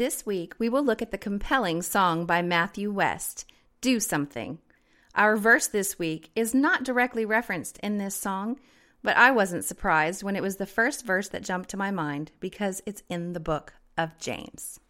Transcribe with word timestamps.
This 0.00 0.24
week, 0.24 0.54
we 0.58 0.70
will 0.70 0.82
look 0.82 1.02
at 1.02 1.10
the 1.10 1.18
compelling 1.18 1.82
song 1.82 2.24
by 2.24 2.40
Matthew 2.40 2.90
West, 2.90 3.44
Do 3.82 4.00
Something. 4.00 4.56
Our 5.14 5.36
verse 5.36 5.66
this 5.66 5.98
week 5.98 6.30
is 6.34 6.54
not 6.54 6.84
directly 6.84 7.26
referenced 7.26 7.76
in 7.82 7.98
this 7.98 8.14
song, 8.14 8.58
but 9.02 9.18
I 9.18 9.30
wasn't 9.30 9.66
surprised 9.66 10.22
when 10.22 10.36
it 10.36 10.42
was 10.42 10.56
the 10.56 10.64
first 10.64 11.04
verse 11.04 11.28
that 11.28 11.44
jumped 11.44 11.68
to 11.68 11.76
my 11.76 11.90
mind 11.90 12.32
because 12.40 12.80
it's 12.86 13.02
in 13.10 13.34
the 13.34 13.40
book 13.40 13.74
of 13.98 14.16
James. 14.18 14.80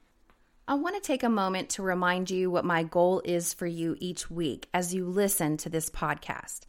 I 0.69 0.75
want 0.75 0.95
to 0.95 1.05
take 1.05 1.25
a 1.25 1.29
moment 1.29 1.71
to 1.71 1.83
remind 1.83 2.31
you 2.31 2.49
what 2.49 2.65
my 2.65 2.85
goal 2.85 3.21
is 3.25 3.53
for 3.53 3.67
you 3.67 3.97
each 3.99 4.31
week 4.31 4.69
as 4.73 4.95
you 4.95 5.07
listen 5.07 5.57
to 5.57 5.69
this 5.69 5.91
podcast. 5.91 6.67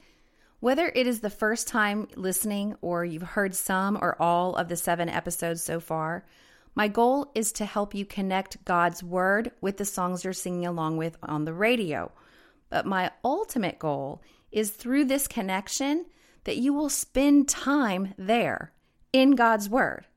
Whether 0.59 0.91
it 0.95 1.05
is 1.05 1.19
the 1.19 1.29
first 1.29 1.67
time 1.67 2.07
listening 2.15 2.75
or 2.81 3.05
you've 3.05 3.21
heard 3.21 3.53
some 3.53 3.99
or 4.01 4.19
all 4.19 4.55
of 4.55 4.67
the 4.67 4.77
seven 4.77 5.09
episodes 5.09 5.61
so 5.63 5.79
far, 5.79 6.25
my 6.75 6.87
goal 6.87 7.31
is 7.35 7.51
to 7.53 7.65
help 7.65 7.93
you 7.93 8.05
connect 8.05 8.63
God's 8.65 9.03
Word 9.03 9.51
with 9.61 9.77
the 9.77 9.85
songs 9.85 10.23
you're 10.23 10.33
singing 10.33 10.65
along 10.65 10.97
with 10.97 11.17
on 11.23 11.45
the 11.45 11.53
radio. 11.53 12.11
But 12.69 12.85
my 12.85 13.11
ultimate 13.23 13.79
goal 13.79 14.21
is 14.51 14.71
through 14.71 15.05
this 15.05 15.27
connection 15.27 16.05
that 16.45 16.57
you 16.57 16.73
will 16.73 16.89
spend 16.89 17.47
time 17.47 18.13
there 18.17 18.71
in 19.13 19.31
God's 19.31 19.69
Word. 19.69 20.07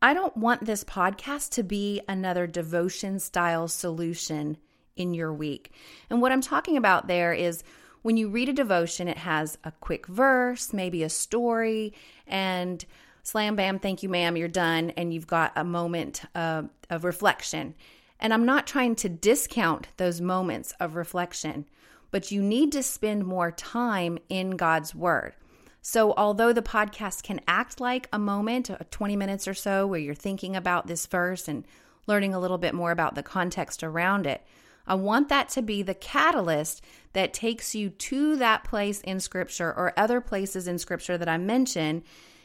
I 0.00 0.14
don't 0.14 0.36
want 0.36 0.64
this 0.64 0.84
podcast 0.84 1.50
to 1.52 1.62
be 1.62 2.00
another 2.08 2.46
devotion 2.46 3.18
style 3.18 3.68
solution 3.68 4.56
in 4.96 5.12
your 5.12 5.32
week. 5.32 5.72
And 6.08 6.22
what 6.22 6.32
I'm 6.32 6.40
talking 6.40 6.76
about 6.76 7.08
there 7.08 7.32
is 7.32 7.62
when 8.02 8.16
you 8.16 8.28
read 8.28 8.48
a 8.48 8.52
devotion, 8.52 9.08
it 9.08 9.18
has 9.18 9.58
a 9.64 9.72
quick 9.72 10.06
verse, 10.06 10.72
maybe 10.72 11.02
a 11.02 11.08
story, 11.08 11.94
and 12.26 12.84
slam 13.28 13.56
bam, 13.56 13.78
thank 13.78 14.02
you, 14.02 14.08
ma'am, 14.08 14.38
you're 14.38 14.48
done, 14.48 14.90
and 14.96 15.12
you've 15.12 15.26
got 15.26 15.52
a 15.54 15.62
moment 15.62 16.22
uh, 16.34 16.62
of 16.88 17.04
reflection. 17.04 17.74
And 18.18 18.32
I'm 18.32 18.46
not 18.46 18.66
trying 18.66 18.94
to 18.96 19.08
discount 19.10 19.88
those 19.98 20.20
moments 20.20 20.72
of 20.80 20.96
reflection, 20.96 21.66
but 22.10 22.32
you 22.32 22.42
need 22.42 22.72
to 22.72 22.82
spend 22.82 23.26
more 23.26 23.50
time 23.50 24.18
in 24.30 24.52
God's 24.52 24.94
Word. 24.94 25.34
So, 25.82 26.14
although 26.16 26.54
the 26.54 26.62
podcast 26.62 27.22
can 27.22 27.40
act 27.46 27.80
like 27.80 28.08
a 28.12 28.18
moment, 28.18 28.70
20 28.90 29.14
minutes 29.14 29.46
or 29.46 29.54
so, 29.54 29.86
where 29.86 30.00
you're 30.00 30.14
thinking 30.14 30.56
about 30.56 30.86
this 30.86 31.06
verse 31.06 31.48
and 31.48 31.66
learning 32.06 32.32
a 32.34 32.40
little 32.40 32.58
bit 32.58 32.74
more 32.74 32.90
about 32.90 33.14
the 33.14 33.22
context 33.22 33.84
around 33.84 34.26
it, 34.26 34.42
I 34.86 34.94
want 34.94 35.28
that 35.28 35.50
to 35.50 35.60
be 35.60 35.82
the 35.82 35.94
catalyst 35.94 36.82
that 37.12 37.34
takes 37.34 37.74
you 37.74 37.90
to 37.90 38.36
that 38.36 38.64
place 38.64 39.02
in 39.02 39.20
Scripture 39.20 39.68
or 39.68 39.92
other 39.98 40.22
places 40.22 40.66
in 40.66 40.78
Scripture 40.78 41.18
that 41.18 41.28
I 41.28 41.36
mention, 41.36 42.02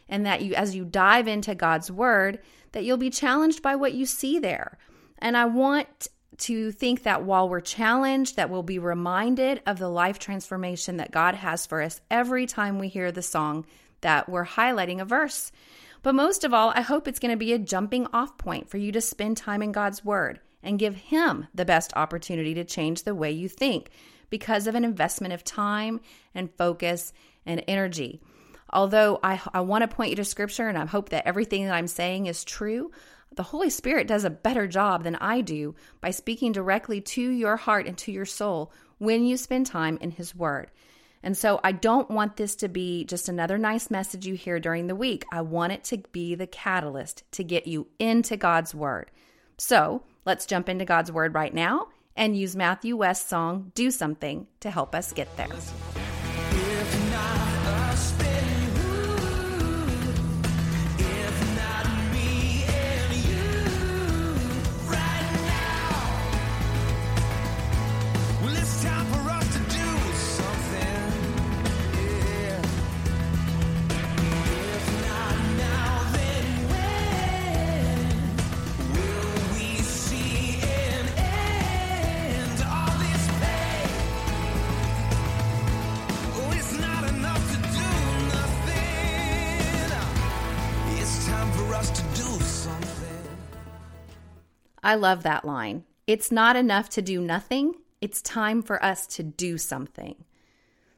and 0.09 0.25
that 0.25 0.41
you, 0.41 0.53
as 0.53 0.75
you 0.75 0.85
dive 0.85 1.27
into 1.27 1.55
God's 1.55 1.91
Word, 1.91 2.39
that 2.71 2.83
you'll 2.83 2.97
be 2.97 3.09
challenged 3.09 3.61
by 3.61 3.75
what 3.75 3.93
you 3.93 4.05
see 4.05 4.39
there. 4.39 4.77
And 5.19 5.37
I 5.37 5.45
want 5.45 6.07
to 6.37 6.71
think 6.71 7.03
that 7.03 7.23
while 7.23 7.47
we're 7.47 7.61
challenged, 7.61 8.35
that 8.35 8.49
we'll 8.49 8.63
be 8.63 8.79
reminded 8.79 9.61
of 9.65 9.79
the 9.79 9.89
life 9.89 10.19
transformation 10.19 10.97
that 10.97 11.11
God 11.11 11.35
has 11.35 11.65
for 11.65 11.81
us 11.81 12.01
every 12.09 12.45
time 12.45 12.79
we 12.79 12.87
hear 12.87 13.11
the 13.11 13.21
song 13.21 13.65
that 14.01 14.27
we're 14.27 14.45
highlighting 14.45 14.99
a 14.99 15.05
verse. 15.05 15.51
But 16.01 16.15
most 16.15 16.43
of 16.43 16.53
all, 16.53 16.73
I 16.75 16.81
hope 16.81 17.07
it's 17.07 17.19
going 17.19 17.31
to 17.31 17.37
be 17.37 17.53
a 17.53 17.59
jumping 17.59 18.07
off 18.11 18.37
point 18.37 18.69
for 18.69 18.77
you 18.77 18.91
to 18.91 19.01
spend 19.01 19.37
time 19.37 19.61
in 19.61 19.71
God's 19.71 20.03
Word 20.03 20.39
and 20.61 20.79
give 20.79 20.95
Him 20.95 21.47
the 21.53 21.65
best 21.65 21.93
opportunity 21.95 22.53
to 22.55 22.63
change 22.63 23.03
the 23.03 23.15
way 23.15 23.31
you 23.31 23.47
think 23.47 23.89
because 24.29 24.67
of 24.67 24.75
an 24.75 24.83
investment 24.83 25.33
of 25.33 25.43
time 25.43 26.01
and 26.33 26.53
focus 26.57 27.13
and 27.45 27.63
energy. 27.67 28.21
Although 28.73 29.19
I, 29.23 29.39
I 29.53 29.61
want 29.61 29.83
to 29.83 29.95
point 29.95 30.09
you 30.09 30.15
to 30.17 30.25
Scripture 30.25 30.67
and 30.67 30.77
I 30.77 30.85
hope 30.85 31.09
that 31.09 31.27
everything 31.27 31.65
that 31.65 31.73
I'm 31.73 31.87
saying 31.87 32.25
is 32.25 32.43
true, 32.43 32.91
the 33.35 33.43
Holy 33.43 33.69
Spirit 33.69 34.07
does 34.07 34.25
a 34.25 34.29
better 34.29 34.67
job 34.67 35.03
than 35.03 35.15
I 35.15 35.41
do 35.41 35.75
by 36.01 36.11
speaking 36.11 36.51
directly 36.51 36.99
to 36.99 37.21
your 37.21 37.55
heart 37.55 37.87
and 37.87 37.97
to 37.99 38.11
your 38.11 38.25
soul 38.25 38.71
when 38.97 39.25
you 39.25 39.37
spend 39.37 39.67
time 39.67 39.97
in 40.01 40.11
His 40.11 40.35
Word. 40.35 40.71
And 41.21 41.37
so 41.37 41.61
I 41.63 41.71
don't 41.71 42.11
want 42.11 42.35
this 42.35 42.55
to 42.57 42.67
be 42.67 43.05
just 43.05 43.29
another 43.29 43.57
nice 43.57 43.89
message 43.89 44.27
you 44.27 44.33
hear 44.33 44.59
during 44.59 44.87
the 44.87 44.95
week. 44.95 45.23
I 45.31 45.41
want 45.41 45.71
it 45.71 45.83
to 45.85 45.99
be 46.11 46.35
the 46.35 46.47
catalyst 46.47 47.23
to 47.31 47.43
get 47.43 47.65
you 47.65 47.87
into 47.97 48.35
God's 48.35 48.75
Word. 48.75 49.09
So 49.57 50.03
Let's 50.25 50.45
jump 50.45 50.69
into 50.69 50.85
God's 50.85 51.11
Word 51.11 51.33
right 51.33 51.53
now 51.53 51.89
and 52.15 52.37
use 52.37 52.55
Matthew 52.55 52.95
West's 52.95 53.27
song, 53.27 53.71
Do 53.75 53.91
Something, 53.91 54.47
to 54.61 54.71
help 54.71 54.95
us 54.95 55.11
get 55.11 55.35
there. 55.35 55.49
I 94.83 94.95
love 94.95 95.23
that 95.23 95.45
line. 95.45 95.85
It's 96.05 96.31
not 96.31 96.55
enough 96.55 96.89
to 96.89 97.01
do 97.01 97.21
nothing, 97.21 97.75
it's 98.01 98.21
time 98.21 98.61
for 98.61 98.83
us 98.83 99.07
to 99.07 99.23
do 99.23 99.57
something. 99.57 100.25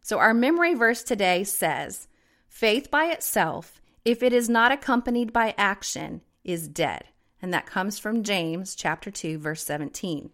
So, 0.02 0.18
our 0.18 0.34
memory 0.34 0.74
verse 0.74 1.04
today 1.04 1.44
says, 1.44 2.08
Faith 2.48 2.90
by 2.90 3.06
itself, 3.06 3.80
if 4.04 4.24
it 4.24 4.34
is 4.34 4.50
not 4.50 4.72
accompanied 4.72 5.32
by 5.32 5.54
action, 5.58 6.22
is 6.44 6.68
dead. 6.68 7.06
And 7.42 7.54
that 7.54 7.68
comes 7.68 8.00
from 8.00 8.24
James 8.24 8.74
chapter 8.76 9.12
2 9.12 9.38
verse 9.38 9.64
17. 9.64 10.32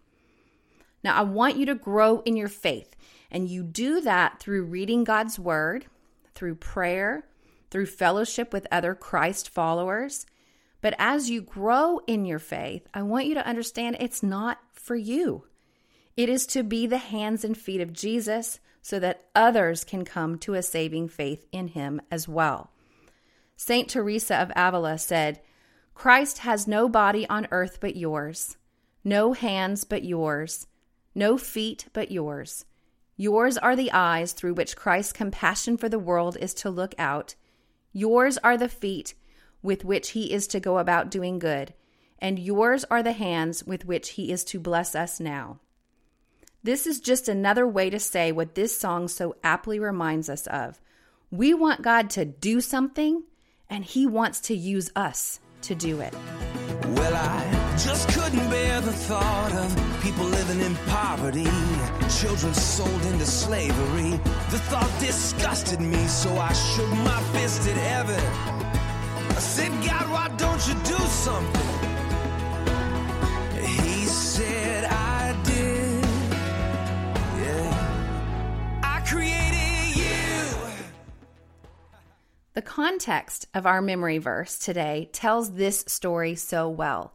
Now, 1.04 1.16
I 1.16 1.22
want 1.22 1.56
you 1.56 1.66
to 1.66 1.74
grow 1.74 2.20
in 2.20 2.36
your 2.36 2.48
faith, 2.48 2.96
and 3.30 3.48
you 3.48 3.62
do 3.62 4.00
that 4.00 4.38
through 4.38 4.64
reading 4.64 5.04
God's 5.04 5.38
word, 5.38 5.86
through 6.34 6.54
prayer, 6.54 7.26
through 7.70 7.86
fellowship 7.86 8.52
with 8.52 8.66
other 8.70 8.94
Christ 8.94 9.48
followers, 9.48 10.26
but 10.82 10.94
as 10.98 11.30
you 11.30 11.40
grow 11.40 12.00
in 12.06 12.26
your 12.26 12.40
faith, 12.40 12.86
I 12.92 13.02
want 13.02 13.26
you 13.26 13.34
to 13.34 13.46
understand 13.46 13.96
it's 13.98 14.22
not 14.22 14.58
for 14.74 14.96
you. 14.96 15.46
It 16.16 16.28
is 16.28 16.44
to 16.48 16.62
be 16.62 16.86
the 16.86 16.98
hands 16.98 17.44
and 17.44 17.56
feet 17.56 17.80
of 17.80 17.92
Jesus 17.92 18.60
so 18.82 18.98
that 18.98 19.24
others 19.34 19.84
can 19.84 20.04
come 20.04 20.36
to 20.38 20.54
a 20.54 20.62
saving 20.62 21.08
faith 21.08 21.46
in 21.52 21.68
him 21.68 22.02
as 22.10 22.28
well. 22.28 22.72
St. 23.56 23.88
Teresa 23.88 24.36
of 24.36 24.50
Avila 24.56 24.98
said, 24.98 25.40
Christ 25.94 26.38
has 26.38 26.66
no 26.66 26.88
body 26.88 27.28
on 27.28 27.46
earth 27.52 27.78
but 27.80 27.94
yours, 27.94 28.56
no 29.04 29.34
hands 29.34 29.84
but 29.84 30.02
yours, 30.02 30.66
no 31.14 31.38
feet 31.38 31.86
but 31.92 32.10
yours. 32.10 32.64
Yours 33.16 33.56
are 33.56 33.76
the 33.76 33.92
eyes 33.92 34.32
through 34.32 34.54
which 34.54 34.74
Christ's 34.74 35.12
compassion 35.12 35.76
for 35.76 35.88
the 35.88 35.98
world 35.98 36.36
is 36.40 36.52
to 36.54 36.70
look 36.70 36.94
out. 36.98 37.36
Yours 37.92 38.36
are 38.38 38.56
the 38.56 38.68
feet 38.68 39.14
with 39.62 39.84
which 39.84 40.10
he 40.10 40.32
is 40.32 40.46
to 40.48 40.60
go 40.60 40.78
about 40.78 41.10
doing 41.10 41.38
good, 41.38 41.74
and 42.18 42.38
yours 42.38 42.84
are 42.90 43.02
the 43.02 43.12
hands 43.12 43.64
with 43.64 43.84
which 43.84 44.10
he 44.10 44.32
is 44.32 44.44
to 44.44 44.60
bless 44.60 44.94
us 44.94 45.20
now. 45.20 45.58
This 46.64 46.86
is 46.86 47.00
just 47.00 47.28
another 47.28 47.66
way 47.66 47.90
to 47.90 47.98
say 47.98 48.30
what 48.30 48.54
this 48.54 48.78
song 48.78 49.08
so 49.08 49.36
aptly 49.42 49.80
reminds 49.80 50.28
us 50.28 50.46
of. 50.46 50.80
We 51.30 51.54
want 51.54 51.82
God 51.82 52.10
to 52.10 52.24
do 52.24 52.60
something, 52.60 53.24
and 53.68 53.84
he 53.84 54.06
wants 54.06 54.40
to 54.42 54.54
use 54.54 54.90
us 54.94 55.40
to 55.62 55.74
do 55.74 56.00
it. 56.00 56.14
Well, 56.84 57.14
I 57.14 57.76
just 57.78 58.08
couldn't 58.10 58.50
bear 58.50 58.80
the 58.80 58.92
thought 58.92 59.52
of 59.52 60.02
people 60.02 60.24
living 60.24 60.60
in 60.60 60.74
poverty, 60.86 61.46
children 62.20 62.54
sold 62.54 63.02
into 63.06 63.24
slavery. 63.24 64.10
The 64.50 64.58
thought 64.68 64.90
disgusted 65.00 65.80
me, 65.80 66.06
so 66.06 66.36
I 66.36 66.52
shook 66.52 66.90
my 66.90 67.20
fist 67.32 67.66
at 67.68 67.76
heaven. 67.76 68.71
Said, 69.42 69.72
God, 69.84 70.08
why 70.10 70.28
don't 70.38 70.66
you 70.66 70.74
do 70.82 70.96
something? 71.04 71.62
He 73.60 74.06
said, 74.06 74.84
I 74.84 75.36
did. 75.44 76.04
Yeah. 77.38 78.80
I 78.82 79.00
created 79.06 79.96
you. 79.96 80.46
The 82.54 82.62
context 82.62 83.46
of 83.52 83.66
our 83.66 83.82
memory 83.82 84.16
verse 84.16 84.58
today 84.58 85.10
tells 85.12 85.52
this 85.52 85.84
story 85.86 86.34
so 86.34 86.70
well. 86.70 87.12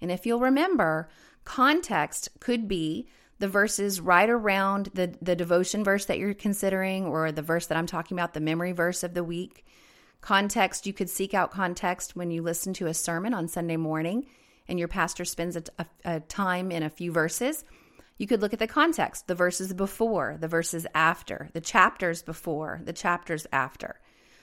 And 0.00 0.12
if 0.12 0.26
you'll 0.26 0.38
remember, 0.38 1.08
context 1.44 2.28
could 2.38 2.68
be 2.68 3.08
the 3.40 3.48
verses 3.48 4.00
right 4.00 4.30
around 4.30 4.90
the, 4.94 5.12
the 5.20 5.34
devotion 5.34 5.82
verse 5.82 6.04
that 6.04 6.18
you're 6.18 6.34
considering, 6.34 7.06
or 7.06 7.32
the 7.32 7.42
verse 7.42 7.66
that 7.66 7.78
I'm 7.78 7.86
talking 7.86 8.16
about, 8.16 8.34
the 8.34 8.40
memory 8.40 8.72
verse 8.72 9.02
of 9.02 9.14
the 9.14 9.24
week. 9.24 9.66
Context, 10.20 10.86
you 10.86 10.92
could 10.92 11.08
seek 11.08 11.34
out 11.34 11.50
context 11.50 12.14
when 12.14 12.30
you 12.30 12.42
listen 12.42 12.74
to 12.74 12.86
a 12.86 12.94
sermon 12.94 13.32
on 13.32 13.48
Sunday 13.48 13.76
morning 13.76 14.26
and 14.68 14.78
your 14.78 14.88
pastor 14.88 15.24
spends 15.24 15.56
a, 15.56 15.64
a, 15.78 15.86
a 16.04 16.20
time 16.20 16.70
in 16.70 16.82
a 16.82 16.90
few 16.90 17.10
verses. 17.10 17.64
You 18.18 18.26
could 18.26 18.42
look 18.42 18.52
at 18.52 18.58
the 18.58 18.66
context, 18.66 19.26
the 19.26 19.34
verses 19.34 19.72
before, 19.72 20.36
the 20.38 20.46
verses 20.46 20.86
after, 20.94 21.48
the 21.54 21.60
chapters 21.60 22.22
before, 22.22 22.80
the 22.84 22.92
chapters 22.92 23.46
after. 23.50 23.98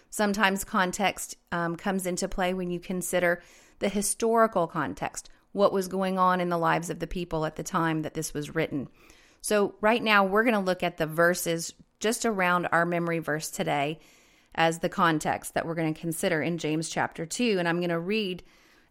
Sometimes 0.09 0.63
context 0.63 1.37
um, 1.51 1.75
comes 1.75 2.05
into 2.05 2.27
play 2.27 2.53
when 2.53 2.71
you 2.71 2.79
consider 2.79 3.41
the 3.79 3.89
historical 3.89 4.67
context, 4.67 5.29
what 5.51 5.71
was 5.71 5.87
going 5.87 6.17
on 6.17 6.41
in 6.41 6.49
the 6.49 6.57
lives 6.57 6.89
of 6.89 6.99
the 6.99 7.07
people 7.07 7.45
at 7.45 7.55
the 7.55 7.63
time 7.63 8.01
that 8.01 8.15
this 8.15 8.33
was 8.33 8.55
written. 8.55 8.89
So, 9.41 9.75
right 9.79 10.01
now, 10.01 10.25
we're 10.25 10.43
going 10.43 10.55
to 10.55 10.59
look 10.59 10.81
at 10.81 10.97
the 10.97 11.05
verses 11.05 11.73
just 11.99 12.25
around 12.25 12.67
our 12.71 12.85
memory 12.85 13.19
verse 13.19 13.51
today 13.51 13.99
as 14.57 14.79
the 14.79 14.89
context 14.89 15.53
that 15.53 15.65
we're 15.65 15.75
going 15.75 15.93
to 15.93 16.01
consider 16.01 16.41
in 16.41 16.57
James 16.57 16.89
chapter 16.89 17.25
2. 17.25 17.57
And 17.59 17.67
I'm 17.67 17.77
going 17.77 17.89
to 17.89 17.99
read 17.99 18.43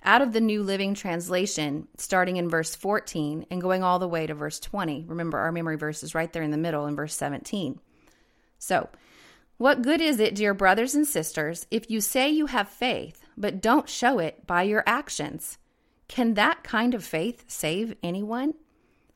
out 0.03 0.23
of 0.23 0.33
the 0.33 0.41
New 0.41 0.63
Living 0.63 0.95
Translation, 0.95 1.89
starting 1.97 2.37
in 2.37 2.49
verse 2.49 2.75
14 2.75 3.47
and 3.51 3.61
going 3.61 3.83
all 3.83 3.99
the 3.99 4.09
way 4.09 4.27
to 4.27 4.35
verse 4.35 4.61
20. 4.61 5.05
Remember, 5.09 5.39
our 5.39 5.53
memory 5.53 5.77
verse 5.77 6.03
is 6.03 6.15
right 6.15 6.33
there 6.33 6.45
in 6.45 6.53
the 6.53 6.57
middle 6.57 6.87
in 6.87 6.95
verse 6.95 7.15
17. 7.15 7.81
So, 8.59 8.89
what 9.59 9.83
good 9.83 10.01
is 10.01 10.21
it, 10.21 10.35
dear 10.35 10.55
brothers 10.55 10.95
and 10.95 11.07
sisters, 11.07 11.67
if 11.71 11.91
you 11.91 12.01
say 12.01 12.29
you 12.29 12.47
have 12.47 12.69
faith, 12.69 13.25
but 13.37 13.63
don't 13.63 13.89
show 13.89 14.19
it 14.19 14.47
by 14.47 14.63
your 14.63 14.85
actions? 14.87 15.59
Can 16.09 16.35
that 16.35 16.63
kind 16.63 16.95
of 16.95 17.03
faith 17.03 17.45
save 17.49 17.97
anyone? 18.03 18.55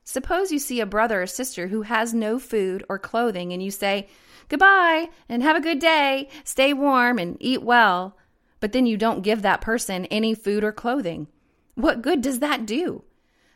Suppose 0.04 0.50
you 0.50 0.58
see 0.58 0.80
a 0.80 0.86
brother 0.86 1.22
or 1.22 1.26
sister 1.26 1.68
who 1.68 1.82
has 1.82 2.12
no 2.12 2.38
food 2.38 2.84
or 2.88 2.98
clothing, 2.98 3.52
and 3.52 3.62
you 3.62 3.70
say, 3.70 4.08
Goodbye 4.48 5.10
and 5.28 5.42
have 5.42 5.56
a 5.56 5.60
good 5.60 5.78
day. 5.78 6.28
Stay 6.44 6.72
warm 6.72 7.18
and 7.18 7.36
eat 7.40 7.62
well. 7.62 8.16
But 8.58 8.72
then 8.72 8.84
you 8.84 8.96
don't 8.96 9.22
give 9.22 9.42
that 9.42 9.60
person 9.60 10.06
any 10.06 10.34
food 10.34 10.64
or 10.64 10.72
clothing. 10.72 11.28
What 11.74 12.02
good 12.02 12.20
does 12.20 12.40
that 12.40 12.66
do? 12.66 13.04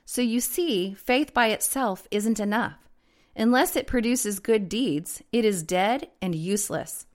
So 0.05 0.23
you 0.23 0.41
see, 0.41 0.95
faith 0.95 1.35
by 1.35 1.49
itself 1.49 2.07
isn't 2.11 2.39
enough. 2.39 2.79
Unless 3.37 3.75
it 3.75 3.87
produces 3.87 4.39
good 4.39 4.69
deeds, 4.69 5.23
it 5.33 5.45
is 5.45 5.63
dead 5.63 6.09
and 6.23 6.35
useless. 6.35 7.07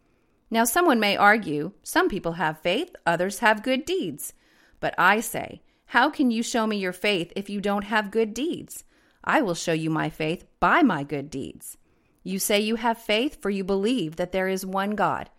Now, 0.52 0.66
someone 0.66 1.00
may 1.00 1.16
argue 1.16 1.72
some 1.84 2.10
people 2.10 2.34
have 2.34 2.60
faith, 2.60 2.96
others 3.06 3.40
have 3.40 3.64
good 3.64 3.86
deeds. 3.86 4.34
But 4.80 4.96
I 4.98 5.20
say, 5.22 5.62
how 5.86 6.10
can 6.10 6.32
you 6.32 6.44
show 6.44 6.68
me 6.68 6.78
your 6.78 6.94
faith 6.94 7.32
if 7.36 7.50
you 7.50 7.62
don't 7.62 7.86
have 7.86 8.12
good 8.12 8.34
deeds? 8.34 8.84
I 9.24 9.42
will 9.42 9.56
show 9.56 9.74
you 9.74 9.90
my 9.90 10.10
faith 10.10 10.46
by 10.60 10.82
my 10.82 11.04
good 11.04 11.30
deeds. 11.30 11.78
You 12.24 12.40
say 12.40 12.60
you 12.60 12.76
have 12.76 12.98
faith, 12.98 13.42
for 13.42 13.50
you 13.50 13.64
believe 13.64 14.18
that 14.18 14.32
there 14.32 14.48
is 14.48 14.66
one 14.66 14.92
God. 14.92 15.30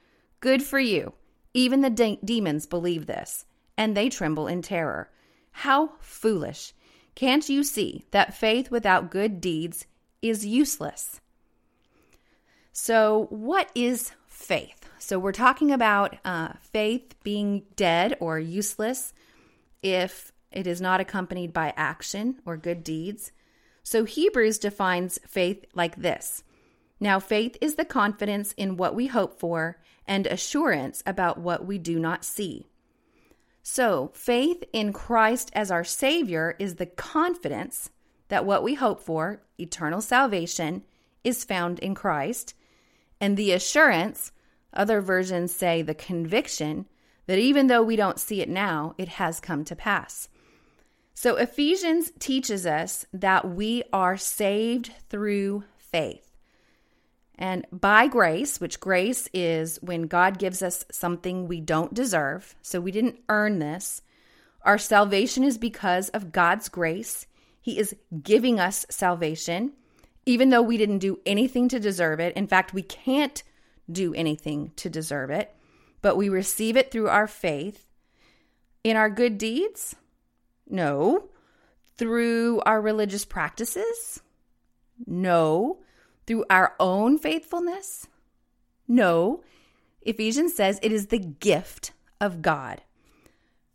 Good 0.41 0.63
for 0.63 0.79
you. 0.79 1.15
Even 1.53 1.81
the 1.81 1.91
de- 1.91 2.19
demons 2.25 2.67
believe 2.67 3.07
this, 3.07 3.45
and 3.77 3.97
they 3.97 4.09
tremble 4.09 4.47
in 4.47 4.63
terror. 4.63 5.11
How 5.53 5.93
foolish! 6.01 6.73
Can't 7.15 7.49
you 7.49 7.65
see 7.65 8.05
that 8.13 8.37
faith 8.37 8.71
without 8.71 9.11
good 9.11 9.41
deeds 9.41 9.87
is 10.23 10.47
useless? 10.47 11.21
So, 12.73 13.27
what 13.31 13.71
is 13.75 14.13
faith? 14.27 14.89
So, 14.99 15.19
we're 15.19 15.33
talking 15.33 15.73
about 15.73 16.17
uh, 16.25 16.53
faith 16.61 17.15
being 17.23 17.65
dead 17.77 18.17
or 18.21 18.39
useless 18.39 19.13
if 19.83 20.33
it 20.53 20.67
is 20.67 20.81
not 20.81 21.01
accompanied 21.01 21.53
by 21.53 21.75
action 21.77 22.41
or 22.47 22.57
good 22.57 22.85
deeds. 22.85 23.33
So, 23.83 24.05
Hebrews 24.05 24.59
defines 24.59 25.19
faith 25.27 25.65
like 25.75 25.97
this 25.97 26.45
now, 27.01 27.19
faith 27.19 27.57
is 27.63 27.77
the 27.77 27.85
confidence 27.87 28.53
in 28.53 28.77
what 28.77 28.95
we 28.95 29.07
hope 29.07 29.41
for 29.41 29.79
and 30.07 30.27
assurance 30.27 31.03
about 31.07 31.39
what 31.39 31.65
we 31.65 31.79
do 31.79 31.99
not 31.99 32.25
see. 32.25 32.69
So, 33.63 34.11
faith 34.15 34.63
in 34.73 34.93
Christ 34.93 35.51
as 35.55 35.71
our 35.71 35.85
Savior 35.85 36.57
is 36.59 36.75
the 36.75 36.87
confidence 36.87 37.91
that 38.29 38.45
what 38.45 38.63
we 38.63 38.75
hope 38.75 39.01
for, 39.01 39.43
eternal 39.59 40.01
salvation, 40.01 40.83
is 41.25 41.45
found 41.45 41.79
in 41.79 41.95
Christ, 41.95 42.55
and 43.21 43.37
the 43.37 43.53
assurance, 43.53 44.33
other 44.73 45.01
versions 45.01 45.55
say 45.55 45.83
the 45.83 45.95
conviction, 45.95 46.87
that 47.27 47.39
even 47.39 47.67
though 47.67 47.83
we 47.83 47.97
don't 47.97 48.21
see 48.21 48.41
it 48.41 48.49
now, 48.49 48.95
it 48.99 49.09
has 49.09 49.41
come 49.41 49.65
to 49.65 49.77
pass. 49.77 50.29
So, 51.15 51.37
Ephesians 51.37 52.13
teaches 52.19 52.67
us 52.67 53.07
that 53.13 53.49
we 53.49 53.83
are 53.93 54.17
saved 54.17 54.93
through 55.09 55.65
faith. 55.77 56.31
And 57.41 57.67
by 57.73 58.07
grace, 58.07 58.61
which 58.61 58.81
grace 58.81 59.29
is 59.33 59.79
when 59.83 60.03
God 60.03 60.39
gives 60.39 60.63
us 60.63 60.85
something 60.91 61.49
we 61.49 61.61
don't 61.61 61.95
deserve, 61.95 62.55
so 62.61 62.81
we 62.81 62.93
didn't 62.93 63.21
earn 63.31 63.59
this, 63.59 64.03
our 64.63 64.77
salvation 64.77 65.43
is 65.43 65.57
because 65.57 66.11
of 66.11 66.33
God's 66.33 66.69
grace. 66.69 67.27
He 67.63 67.79
is 67.79 67.97
giving 68.23 68.61
us 68.61 68.85
salvation, 68.91 69.73
even 70.27 70.51
though 70.51 70.63
we 70.63 70.77
didn't 70.77 70.99
do 70.99 71.19
anything 71.25 71.69
to 71.69 71.81
deserve 71.81 72.21
it. 72.21 72.37
In 72.37 72.47
fact, 72.47 72.75
we 72.75 72.83
can't 72.83 73.43
do 73.91 74.13
anything 74.15 74.73
to 74.77 74.91
deserve 74.91 75.31
it, 75.31 75.55
but 76.03 76.17
we 76.17 76.29
receive 76.29 76.77
it 76.77 76.91
through 76.91 77.09
our 77.09 77.27
faith. 77.27 77.87
In 78.85 78.97
our 78.97 79.11
good 79.11 79.39
deeds? 79.39 79.97
No. 80.71 81.29
Through 81.97 82.61
our 82.61 82.81
religious 82.81 83.25
practices? 83.25 84.21
No 85.07 85.81
through 86.31 86.45
our 86.49 86.77
own 86.79 87.19
faithfulness? 87.19 88.07
No. 88.87 89.43
Ephesians 90.03 90.55
says 90.55 90.79
it 90.81 90.93
is 90.93 91.09
the 91.09 91.19
gift 91.19 91.91
of 92.21 92.41
God. 92.41 92.83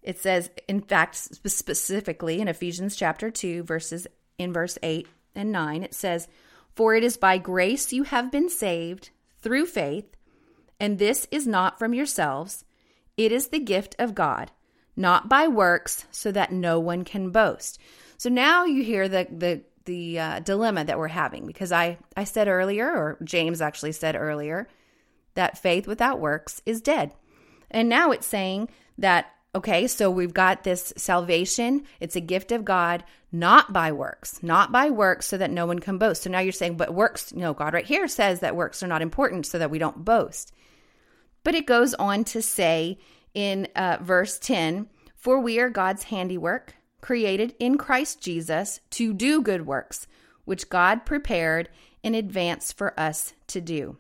It 0.02 0.20
says, 0.20 0.50
in 0.66 0.80
fact, 0.80 1.18
specifically 1.18 2.40
in 2.40 2.48
Ephesians 2.48 2.96
chapter 2.96 3.30
2, 3.30 3.64
verses 3.64 4.08
in 4.38 4.54
verse 4.54 4.78
8 4.82 5.06
and 5.36 5.52
9, 5.52 5.84
it 5.84 5.94
says, 5.94 6.30
For 6.74 6.96
it 6.96 7.04
is 7.04 7.18
by 7.18 7.40
grace 7.40 7.92
you 7.92 8.04
have 8.04 8.32
been 8.32 8.50
saved 8.50 9.10
through 9.42 9.66
faith, 9.66 10.16
and 10.80 10.98
this 10.98 11.28
is 11.32 11.46
not 11.46 11.78
from 11.78 11.94
yourselves, 11.94 12.64
it 13.18 13.34
is 13.34 13.50
the 13.50 13.60
gift 13.60 13.98
of 14.00 14.16
God, 14.16 14.52
not 14.96 15.30
by 15.30 15.48
works, 15.48 16.06
so 16.12 16.32
that 16.32 16.52
no 16.52 16.80
one 16.80 17.04
can 17.04 17.32
boast. 17.32 17.80
So 18.18 18.30
now 18.30 18.66
you 18.66 18.84
hear 18.84 19.08
the, 19.08 19.28
the 19.30 19.64
the 19.86 20.20
uh, 20.20 20.40
dilemma 20.40 20.84
that 20.84 20.98
we're 20.98 21.08
having 21.08 21.46
because 21.46 21.72
I 21.72 21.98
I 22.18 22.24
said 22.24 22.48
earlier 22.48 22.90
or 22.90 23.18
James 23.24 23.62
actually 23.62 23.92
said 23.92 24.16
earlier 24.16 24.68
that 25.36 25.58
faith 25.58 25.88
without 25.88 26.20
works 26.20 26.62
is 26.66 26.82
dead. 26.82 27.14
And 27.70 27.88
now 27.90 28.12
it's 28.12 28.28
saying 28.28 28.70
that 28.98 29.32
okay, 29.54 29.88
so 29.88 30.12
we've 30.12 30.34
got 30.34 30.64
this 30.64 30.92
salvation, 30.98 31.86
it's 32.02 32.18
a 32.18 32.22
gift 32.22 32.52
of 32.52 32.66
God, 32.66 33.06
not 33.32 33.72
by 33.72 33.94
works, 33.94 34.44
not 34.44 34.70
by 34.70 34.90
works 34.90 35.28
so 35.28 35.38
that 35.38 35.50
no 35.50 35.66
one 35.66 35.80
can 35.80 35.98
boast. 35.98 36.24
So 36.24 36.30
now 36.30 36.40
you're 36.40 36.52
saying 36.52 36.76
but 36.76 36.94
works, 36.94 37.34
no, 37.34 37.54
God 37.54 37.74
right 37.74 37.86
here 37.86 38.08
says 38.10 38.42
that 38.42 38.56
works 38.56 38.84
are 38.84 38.88
not 38.88 39.02
important 39.02 39.46
so 39.46 39.58
that 39.58 39.72
we 39.72 39.80
don't 39.80 40.04
boast. 40.04 40.52
But 41.46 41.56
it 41.56 41.68
goes 41.68 41.94
on 41.94 42.26
to 42.26 42.42
say 42.42 42.98
in 43.36 43.68
uh, 43.76 43.98
verse 44.02 44.40
10, 44.40 44.88
for 45.16 45.40
we 45.40 45.60
are 45.60 45.70
God's 45.70 46.04
handiwork 46.04 46.74
created 47.02 47.54
in 47.60 47.78
Christ 47.78 48.20
Jesus 48.20 48.80
to 48.90 49.14
do 49.14 49.44
good 49.44 49.68
works, 49.68 50.08
which 50.46 50.70
God 50.70 51.06
prepared 51.06 51.70
in 52.02 52.16
advance 52.16 52.72
for 52.72 53.00
us 53.00 53.34
to 53.48 53.62
do. 53.62 53.98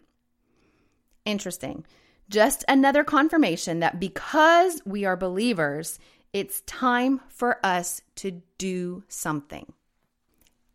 Interesting. 1.24 1.86
Just 2.30 2.66
another 2.68 3.04
confirmation 3.04 3.82
that 3.82 4.00
because 4.00 4.82
we 4.86 5.06
are 5.06 5.16
believers, 5.16 6.00
it's 6.34 6.62
time 6.62 7.22
for 7.30 7.64
us 7.64 8.02
to 8.16 8.42
do 8.58 9.04
something. 9.08 9.72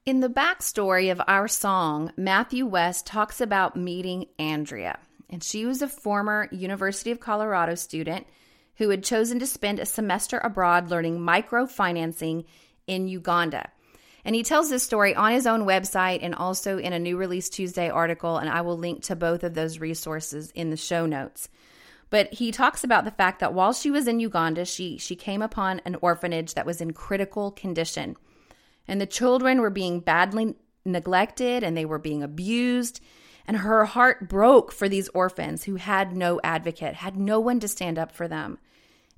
In 0.06 0.20
the 0.20 0.28
backstory 0.28 1.10
of 1.10 1.20
our 1.26 1.48
song, 1.48 2.12
Matthew 2.16 2.64
West 2.64 3.06
talks 3.06 3.40
about 3.40 3.76
meeting 3.76 4.26
Andrea. 4.38 4.98
And 5.28 5.42
she 5.42 5.66
was 5.66 5.82
a 5.82 5.88
former 5.88 6.48
University 6.50 7.10
of 7.10 7.20
Colorado 7.20 7.74
student 7.74 8.26
who 8.80 8.88
had 8.88 9.04
chosen 9.04 9.38
to 9.38 9.46
spend 9.46 9.78
a 9.78 9.84
semester 9.84 10.38
abroad 10.38 10.88
learning 10.88 11.18
microfinancing 11.18 12.46
in 12.86 13.06
Uganda. 13.08 13.70
And 14.24 14.34
he 14.34 14.42
tells 14.42 14.70
this 14.70 14.82
story 14.82 15.14
on 15.14 15.32
his 15.32 15.46
own 15.46 15.66
website 15.66 16.20
and 16.22 16.34
also 16.34 16.78
in 16.78 16.94
a 16.94 16.98
new 16.98 17.18
release 17.18 17.50
Tuesday 17.50 17.90
article. 17.90 18.38
And 18.38 18.48
I 18.48 18.62
will 18.62 18.78
link 18.78 19.02
to 19.02 19.16
both 19.16 19.44
of 19.44 19.52
those 19.52 19.80
resources 19.80 20.50
in 20.52 20.70
the 20.70 20.78
show 20.78 21.04
notes. 21.04 21.50
But 22.08 22.32
he 22.32 22.52
talks 22.52 22.82
about 22.82 23.04
the 23.04 23.10
fact 23.10 23.40
that 23.40 23.52
while 23.52 23.74
she 23.74 23.90
was 23.90 24.08
in 24.08 24.18
Uganda, 24.18 24.64
she, 24.64 24.96
she 24.96 25.14
came 25.14 25.42
upon 25.42 25.82
an 25.84 25.96
orphanage 26.00 26.54
that 26.54 26.64
was 26.64 26.80
in 26.80 26.94
critical 26.94 27.50
condition. 27.50 28.16
And 28.88 28.98
the 28.98 29.06
children 29.06 29.60
were 29.60 29.68
being 29.68 30.00
badly 30.00 30.54
neglected 30.86 31.62
and 31.62 31.76
they 31.76 31.84
were 31.84 31.98
being 31.98 32.22
abused. 32.22 33.02
And 33.46 33.58
her 33.58 33.84
heart 33.84 34.26
broke 34.26 34.72
for 34.72 34.88
these 34.88 35.10
orphans 35.10 35.64
who 35.64 35.76
had 35.76 36.16
no 36.16 36.40
advocate, 36.42 36.94
had 36.94 37.18
no 37.18 37.40
one 37.40 37.60
to 37.60 37.68
stand 37.68 37.98
up 37.98 38.10
for 38.10 38.26
them. 38.26 38.56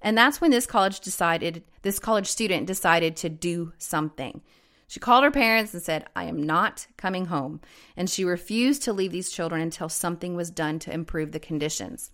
And 0.03 0.19
that's 0.19 0.41
when 0.41 0.51
this 0.51 0.67
college 0.67 1.01
decided, 1.01 1.63
this 1.83 1.99
college 1.99 2.27
student 2.27 2.67
decided 2.67 3.17
to 3.17 3.29
do 3.29 3.73
something. 3.79 4.43
She 4.89 5.01
called 5.01 5.25
her 5.25 5.31
parents 5.31 5.73
and 5.73 5.83
said, 5.83 6.07
I 6.15 6.25
am 6.25 6.43
not 6.43 6.87
coming 6.99 7.27
home. 7.27 7.61
And 7.97 8.11
she 8.11 8.25
refused 8.25 8.83
to 8.83 8.93
leave 8.93 9.13
these 9.13 9.31
children 9.31 9.63
until 9.63 9.89
something 9.89 10.35
was 10.35 10.51
done 10.51 10.79
to 10.81 10.93
improve 10.93 11.33
the 11.33 11.41
conditions. 11.41 12.11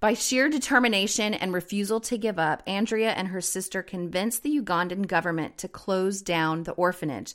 By 0.00 0.14
sheer 0.14 0.48
determination 0.48 1.34
and 1.34 1.52
refusal 1.52 1.98
to 2.00 2.18
give 2.18 2.38
up, 2.38 2.62
Andrea 2.66 3.12
and 3.12 3.28
her 3.28 3.40
sister 3.40 3.82
convinced 3.82 4.42
the 4.42 4.60
Ugandan 4.60 5.06
government 5.06 5.56
to 5.58 5.66
close 5.66 6.20
down 6.20 6.64
the 6.64 6.72
orphanage, 6.72 7.34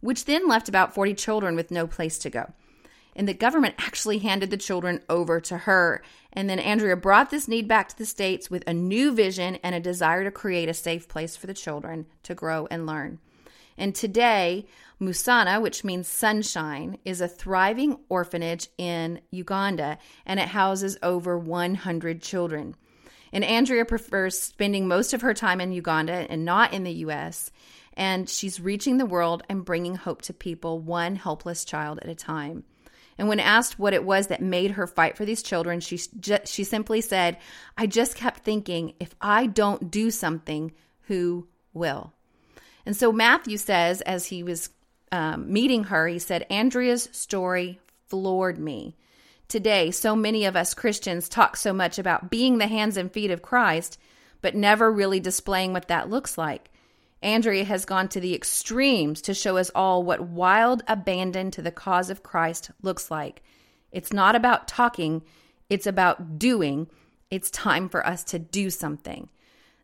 which 0.00 0.24
then 0.24 0.48
left 0.48 0.68
about 0.68 0.94
40 0.94 1.14
children 1.14 1.54
with 1.54 1.70
no 1.70 1.86
place 1.86 2.18
to 2.20 2.30
go. 2.30 2.52
And 3.16 3.28
the 3.28 3.34
government 3.34 3.74
actually 3.78 4.18
handed 4.18 4.50
the 4.50 4.56
children 4.56 5.02
over 5.08 5.40
to 5.40 5.58
her. 5.58 6.02
And 6.32 6.48
then 6.48 6.58
Andrea 6.58 6.96
brought 6.96 7.30
this 7.30 7.48
need 7.48 7.66
back 7.66 7.88
to 7.88 7.98
the 7.98 8.06
States 8.06 8.50
with 8.50 8.62
a 8.66 8.74
new 8.74 9.12
vision 9.12 9.56
and 9.62 9.74
a 9.74 9.80
desire 9.80 10.24
to 10.24 10.30
create 10.30 10.68
a 10.68 10.74
safe 10.74 11.08
place 11.08 11.36
for 11.36 11.46
the 11.46 11.54
children 11.54 12.06
to 12.22 12.34
grow 12.34 12.66
and 12.70 12.86
learn. 12.86 13.18
And 13.76 13.94
today, 13.94 14.66
Musana, 15.00 15.60
which 15.60 15.84
means 15.84 16.06
sunshine, 16.06 16.98
is 17.04 17.20
a 17.20 17.28
thriving 17.28 17.98
orphanage 18.10 18.68
in 18.76 19.20
Uganda 19.30 19.98
and 20.26 20.38
it 20.38 20.48
houses 20.48 20.98
over 21.02 21.38
100 21.38 22.20
children. 22.20 22.76
And 23.32 23.44
Andrea 23.44 23.84
prefers 23.84 24.38
spending 24.38 24.86
most 24.86 25.14
of 25.14 25.22
her 25.22 25.34
time 25.34 25.60
in 25.60 25.72
Uganda 25.72 26.26
and 26.30 26.44
not 26.44 26.72
in 26.72 26.84
the 26.84 26.92
US. 26.92 27.50
And 27.94 28.28
she's 28.28 28.60
reaching 28.60 28.98
the 28.98 29.06
world 29.06 29.42
and 29.48 29.64
bringing 29.64 29.94
hope 29.94 30.22
to 30.22 30.34
people, 30.34 30.78
one 30.78 31.16
helpless 31.16 31.64
child 31.64 32.00
at 32.02 32.08
a 32.08 32.14
time. 32.14 32.64
And 33.20 33.28
when 33.28 33.38
asked 33.38 33.78
what 33.78 33.92
it 33.92 34.02
was 34.02 34.28
that 34.28 34.40
made 34.40 34.70
her 34.70 34.86
fight 34.86 35.14
for 35.14 35.26
these 35.26 35.42
children, 35.42 35.80
she, 35.80 36.00
she 36.46 36.64
simply 36.64 37.02
said, 37.02 37.36
I 37.76 37.86
just 37.86 38.14
kept 38.14 38.40
thinking, 38.40 38.94
if 38.98 39.14
I 39.20 39.44
don't 39.46 39.90
do 39.90 40.10
something, 40.10 40.72
who 41.02 41.46
will? 41.74 42.14
And 42.86 42.96
so 42.96 43.12
Matthew 43.12 43.58
says, 43.58 44.00
as 44.00 44.24
he 44.24 44.42
was 44.42 44.70
um, 45.12 45.52
meeting 45.52 45.84
her, 45.84 46.08
he 46.08 46.18
said, 46.18 46.46
Andrea's 46.48 47.10
story 47.12 47.78
floored 48.08 48.58
me. 48.58 48.96
Today, 49.48 49.90
so 49.90 50.16
many 50.16 50.46
of 50.46 50.56
us 50.56 50.72
Christians 50.72 51.28
talk 51.28 51.58
so 51.58 51.74
much 51.74 51.98
about 51.98 52.30
being 52.30 52.56
the 52.56 52.68
hands 52.68 52.96
and 52.96 53.12
feet 53.12 53.30
of 53.30 53.42
Christ, 53.42 53.98
but 54.40 54.54
never 54.54 54.90
really 54.90 55.20
displaying 55.20 55.74
what 55.74 55.88
that 55.88 56.08
looks 56.08 56.38
like. 56.38 56.70
Andrea 57.22 57.64
has 57.64 57.84
gone 57.84 58.08
to 58.08 58.20
the 58.20 58.34
extremes 58.34 59.20
to 59.22 59.34
show 59.34 59.56
us 59.56 59.70
all 59.74 60.02
what 60.02 60.20
wild 60.20 60.82
abandon 60.88 61.50
to 61.52 61.62
the 61.62 61.70
cause 61.70 62.08
of 62.10 62.22
Christ 62.22 62.70
looks 62.82 63.10
like. 63.10 63.42
It's 63.92 64.12
not 64.12 64.34
about 64.34 64.68
talking, 64.68 65.22
it's 65.68 65.86
about 65.86 66.38
doing. 66.38 66.88
It's 67.30 67.50
time 67.50 67.88
for 67.88 68.04
us 68.06 68.24
to 68.24 68.38
do 68.38 68.70
something. 68.70 69.28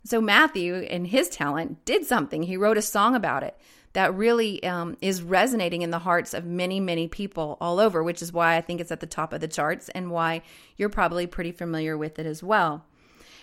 So, 0.04 0.20
Matthew, 0.20 0.74
in 0.74 1.04
his 1.04 1.28
talent, 1.28 1.84
did 1.84 2.04
something. 2.04 2.44
He 2.44 2.56
wrote 2.56 2.78
a 2.78 2.82
song 2.82 3.14
about 3.14 3.42
it 3.42 3.56
that 3.92 4.14
really 4.14 4.62
um, 4.62 4.96
is 5.00 5.22
resonating 5.22 5.82
in 5.82 5.90
the 5.90 5.98
hearts 5.98 6.34
of 6.34 6.44
many, 6.44 6.80
many 6.80 7.08
people 7.08 7.56
all 7.60 7.80
over, 7.80 8.02
which 8.02 8.22
is 8.22 8.32
why 8.32 8.56
I 8.56 8.60
think 8.60 8.80
it's 8.80 8.92
at 8.92 9.00
the 9.00 9.06
top 9.06 9.32
of 9.32 9.40
the 9.40 9.48
charts 9.48 9.88
and 9.90 10.10
why 10.10 10.42
you're 10.76 10.88
probably 10.88 11.26
pretty 11.26 11.50
familiar 11.50 11.96
with 11.96 12.18
it 12.18 12.26
as 12.26 12.42
well. 12.42 12.84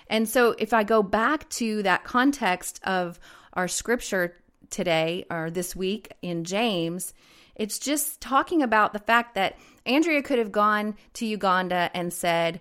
And 0.07 0.27
so, 0.27 0.55
if 0.57 0.73
I 0.73 0.83
go 0.83 1.03
back 1.03 1.49
to 1.51 1.83
that 1.83 2.03
context 2.03 2.79
of 2.83 3.19
our 3.53 3.67
scripture 3.67 4.35
today 4.69 5.25
or 5.29 5.49
this 5.49 5.75
week 5.75 6.11
in 6.21 6.43
James, 6.43 7.13
it's 7.55 7.79
just 7.79 8.19
talking 8.19 8.61
about 8.61 8.93
the 8.93 8.99
fact 8.99 9.35
that 9.35 9.57
Andrea 9.85 10.23
could 10.23 10.39
have 10.39 10.51
gone 10.51 10.95
to 11.13 11.25
Uganda 11.25 11.89
and 11.93 12.11
said, 12.11 12.59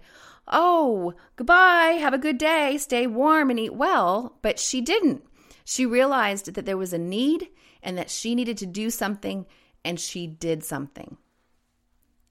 Oh, 0.49 1.14
goodbye, 1.37 1.96
have 2.00 2.12
a 2.12 2.18
good 2.18 2.37
day, 2.37 2.76
stay 2.76 3.06
warm 3.06 3.49
and 3.49 3.58
eat 3.58 3.75
well. 3.75 4.38
But 4.42 4.58
she 4.58 4.80
didn't. 4.80 5.25
She 5.64 5.87
realized 5.87 6.52
that 6.52 6.66
there 6.66 6.76
was 6.76 6.92
a 6.92 6.99
need 6.99 7.49
and 7.82 7.96
that 7.96 8.11
she 8.11 8.34
needed 8.34 8.58
to 8.58 8.66
do 8.66 8.90
something, 8.90 9.46
and 9.84 9.99
she 9.99 10.26
did 10.26 10.62
something. 10.62 11.16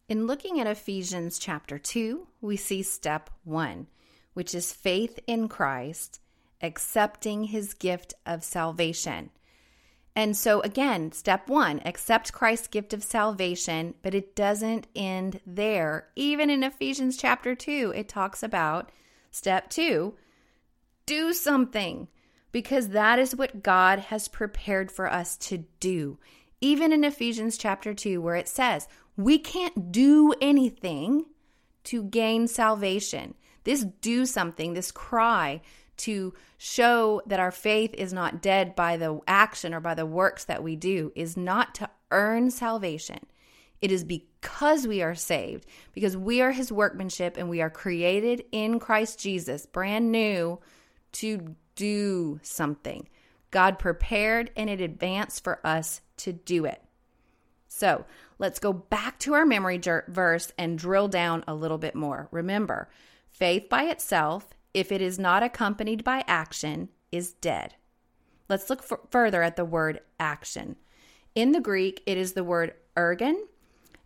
In 0.07 0.27
looking 0.27 0.59
at 0.59 0.67
Ephesians 0.67 1.39
chapter 1.39 1.79
2, 1.79 2.27
we 2.41 2.57
see 2.57 2.83
step 2.83 3.29
one, 3.43 3.87
which 4.33 4.53
is 4.53 4.73
faith 4.73 5.19
in 5.25 5.47
Christ 5.47 6.19
accepting 6.61 7.45
his 7.45 7.73
gift 7.73 8.13
of 8.25 8.43
salvation. 8.43 9.29
And 10.15 10.35
so, 10.35 10.59
again, 10.61 11.13
step 11.13 11.47
one, 11.47 11.81
accept 11.85 12.33
Christ's 12.33 12.67
gift 12.67 12.93
of 12.93 13.03
salvation, 13.03 13.93
but 14.01 14.13
it 14.13 14.35
doesn't 14.35 14.87
end 14.95 15.39
there. 15.45 16.07
Even 16.15 16.49
in 16.49 16.63
Ephesians 16.63 17.15
chapter 17.15 17.55
2, 17.55 17.93
it 17.95 18.09
talks 18.09 18.43
about 18.43 18.91
step 19.31 19.69
two, 19.69 20.15
do 21.05 21.31
something, 21.31 22.09
because 22.51 22.89
that 22.89 23.19
is 23.19 23.35
what 23.35 23.63
God 23.63 23.99
has 23.99 24.27
prepared 24.27 24.91
for 24.91 25.11
us 25.11 25.37
to 25.37 25.59
do. 25.79 26.17
Even 26.59 26.91
in 26.91 27.05
Ephesians 27.05 27.57
chapter 27.57 27.93
2, 27.93 28.21
where 28.21 28.35
it 28.35 28.49
says, 28.49 28.89
we 29.15 29.39
can't 29.39 29.91
do 29.91 30.33
anything 30.41 31.25
to 31.85 32.03
gain 32.03 32.47
salvation. 32.47 33.33
This 33.63 33.85
do 34.01 34.25
something, 34.25 34.73
this 34.73 34.91
cry 34.91 35.61
to 36.01 36.33
show 36.57 37.21
that 37.25 37.39
our 37.39 37.51
faith 37.51 37.93
is 37.93 38.13
not 38.13 38.41
dead 38.41 38.75
by 38.75 38.97
the 38.97 39.19
action 39.27 39.73
or 39.73 39.79
by 39.79 39.93
the 39.93 40.05
works 40.05 40.45
that 40.45 40.63
we 40.63 40.75
do 40.75 41.11
is 41.15 41.37
not 41.37 41.75
to 41.75 41.89
earn 42.11 42.51
salvation. 42.51 43.19
It 43.81 43.91
is 43.91 44.03
because 44.03 44.87
we 44.87 45.01
are 45.01 45.15
saved, 45.15 45.65
because 45.93 46.15
we 46.15 46.41
are 46.41 46.51
his 46.51 46.71
workmanship 46.71 47.35
and 47.37 47.49
we 47.49 47.61
are 47.61 47.69
created 47.69 48.43
in 48.51 48.79
Christ 48.79 49.19
Jesus, 49.19 49.65
brand 49.65 50.11
new, 50.11 50.59
to 51.13 51.55
do 51.75 52.39
something. 52.43 53.07
God 53.49 53.79
prepared 53.79 54.51
in 54.55 54.69
advance 54.69 55.39
for 55.39 55.65
us 55.65 56.01
to 56.17 56.31
do 56.31 56.65
it. 56.65 56.81
So 57.67 58.05
let's 58.37 58.59
go 58.59 58.73
back 58.73 59.17
to 59.19 59.33
our 59.33 59.45
memory 59.45 59.81
verse 60.07 60.53
and 60.57 60.77
drill 60.77 61.07
down 61.07 61.43
a 61.47 61.55
little 61.55 61.77
bit 61.77 61.95
more. 61.95 62.27
Remember, 62.31 62.89
faith 63.29 63.67
by 63.69 63.83
itself 63.85 64.47
if 64.73 64.91
it 64.91 65.01
is 65.01 65.19
not 65.19 65.43
accompanied 65.43 66.03
by 66.03 66.23
action, 66.27 66.89
is 67.11 67.33
dead. 67.33 67.75
Let's 68.49 68.69
look 68.69 68.83
further 69.09 69.43
at 69.43 69.55
the 69.55 69.65
word 69.65 70.01
action. 70.19 70.75
In 71.35 71.51
the 71.51 71.61
Greek, 71.61 72.01
it 72.05 72.17
is 72.17 72.33
the 72.33 72.43
word 72.43 72.73
ergon, 72.97 73.35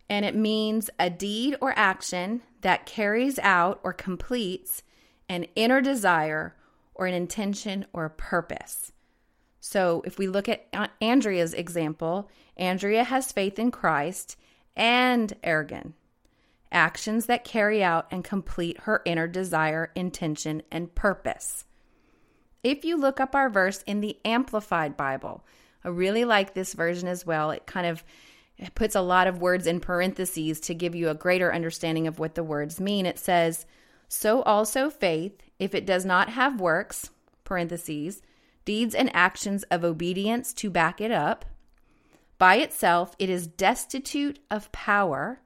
and 0.08 0.24
it 0.24 0.34
means 0.34 0.90
a 0.98 1.10
deed 1.10 1.56
or 1.60 1.76
action 1.76 2.42
that 2.60 2.86
carries 2.86 3.38
out 3.40 3.80
or 3.82 3.92
completes 3.92 4.82
an 5.28 5.46
inner 5.56 5.80
desire 5.80 6.54
or 6.94 7.06
an 7.06 7.14
intention 7.14 7.86
or 7.92 8.04
a 8.04 8.10
purpose. 8.10 8.92
So, 9.60 10.02
if 10.06 10.16
we 10.16 10.28
look 10.28 10.48
at 10.48 10.68
Andrea's 11.00 11.52
example, 11.52 12.30
Andrea 12.56 13.02
has 13.02 13.32
faith 13.32 13.58
in 13.58 13.72
Christ 13.72 14.36
and 14.76 15.32
ergon 15.42 15.94
actions 16.72 17.26
that 17.26 17.44
carry 17.44 17.82
out 17.82 18.06
and 18.10 18.24
complete 18.24 18.80
her 18.80 19.02
inner 19.04 19.26
desire, 19.26 19.90
intention, 19.94 20.62
and 20.70 20.94
purpose. 20.94 21.64
If 22.62 22.84
you 22.84 22.96
look 22.96 23.20
up 23.20 23.34
our 23.34 23.48
verse 23.48 23.82
in 23.82 24.00
the 24.00 24.18
Amplified 24.24 24.96
Bible, 24.96 25.44
I 25.84 25.88
really 25.88 26.24
like 26.24 26.54
this 26.54 26.74
version 26.74 27.08
as 27.08 27.24
well. 27.24 27.50
It 27.50 27.66
kind 27.66 27.86
of 27.86 28.02
it 28.58 28.74
puts 28.74 28.94
a 28.94 29.02
lot 29.02 29.26
of 29.26 29.40
words 29.40 29.66
in 29.66 29.80
parentheses 29.80 30.60
to 30.60 30.74
give 30.74 30.94
you 30.94 31.08
a 31.08 31.14
greater 31.14 31.52
understanding 31.52 32.06
of 32.06 32.18
what 32.18 32.34
the 32.34 32.42
words 32.42 32.80
mean. 32.80 33.04
It 33.06 33.18
says, 33.18 33.66
So 34.08 34.42
also 34.42 34.88
faith, 34.88 35.34
if 35.58 35.74
it 35.74 35.86
does 35.86 36.04
not 36.04 36.30
have 36.30 36.60
works, 36.60 37.10
parentheses, 37.44 38.22
deeds 38.64 38.94
and 38.94 39.14
actions 39.14 39.62
of 39.64 39.84
obedience 39.84 40.52
to 40.54 40.70
back 40.70 41.00
it 41.00 41.10
up, 41.10 41.44
by 42.38 42.56
itself 42.56 43.14
it 43.18 43.30
is 43.30 43.46
destitute 43.46 44.38
of 44.50 44.72
power 44.72 45.40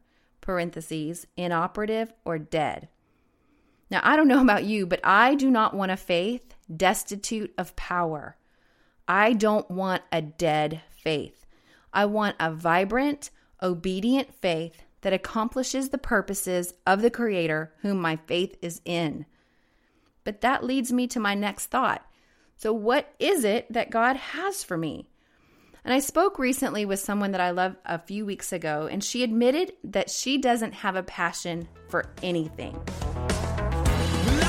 parentheses, 0.51 1.29
inoperative 1.37 2.13
or 2.25 2.37
dead. 2.37 2.89
Now, 3.89 4.01
I 4.03 4.17
don't 4.17 4.27
know 4.27 4.43
about 4.43 4.65
you, 4.65 4.85
but 4.85 4.99
I 5.05 5.37
do 5.37 5.49
not 5.49 5.75
want 5.75 5.93
a 5.93 5.97
faith 5.97 6.57
destitute 6.77 7.55
of 7.57 7.77
power. 7.77 8.37
I 9.07 9.33
don't 9.33 9.71
want 9.71 10.03
a 10.11 10.21
dead 10.21 10.83
faith. 10.91 11.47
I 11.93 12.07
want 12.07 12.35
a 12.41 12.51
vibrant, 12.51 13.31
obedient 13.63 14.35
faith 14.35 14.83
that 15.03 15.13
accomplishes 15.13 15.91
the 15.91 15.99
purposes 15.99 16.75
of 16.85 17.01
the 17.01 17.13
Creator 17.13 17.73
whom 17.83 18.01
my 18.01 18.17
faith 18.17 18.57
is 18.61 18.81
in. 18.85 19.27
But 20.25 20.41
that 20.41 20.65
leads 20.65 20.93
me 20.93 21.07
to 21.07 21.21
my 21.21 21.37
next 21.37 21.67
thought. 21.67 22.05
So, 22.57 22.73
what 22.73 23.15
is 23.21 23.45
it 23.45 23.73
that 23.73 23.91
God 23.91 24.17
has 24.17 24.65
for 24.65 24.77
me? 24.77 25.11
And 25.85 25.95
I 25.95 25.99
spoke 25.99 26.39
recently 26.39 26.85
with 26.85 27.01
someone 27.01 27.33
that 27.33 27.41
I 27.41 27.51
love 27.51 27.77
a 27.85 27.99
few 27.99 28.27
weeks 28.27 28.53
ago, 28.53 28.89
and 28.91 29.03
she 29.03 29.23
admitted 29.23 29.73
that 29.85 30.11
she 30.11 30.39
doesn't 30.39 30.75
have 30.75 30.97
a 30.97 31.03
passion 31.03 31.69
for 31.89 32.13
anything. 32.23 32.79
Well, 32.87 34.41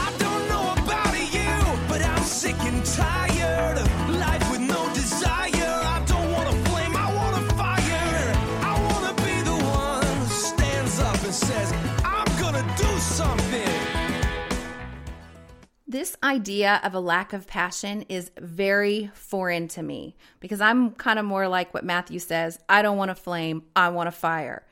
This 15.92 16.16
idea 16.24 16.80
of 16.86 16.94
a 16.94 17.02
lack 17.02 17.34
of 17.34 17.48
passion 17.48 18.04
is 18.04 18.32
very 18.40 19.12
foreign 19.14 19.68
to 19.68 19.84
me 19.84 20.16
because 20.40 20.62
I'm 20.62 20.92
kind 20.92 21.20
of 21.20 21.26
more 21.26 21.50
like 21.50 21.74
what 21.74 21.84
Matthew 21.84 22.18
says 22.20 22.58
I 22.70 22.82
don't 22.82 22.96
want 22.96 23.12
a 23.12 23.16
flame, 23.16 23.64
I 23.76 23.90
want 23.90 24.08
a 24.08 24.14
fire. 24.14 24.66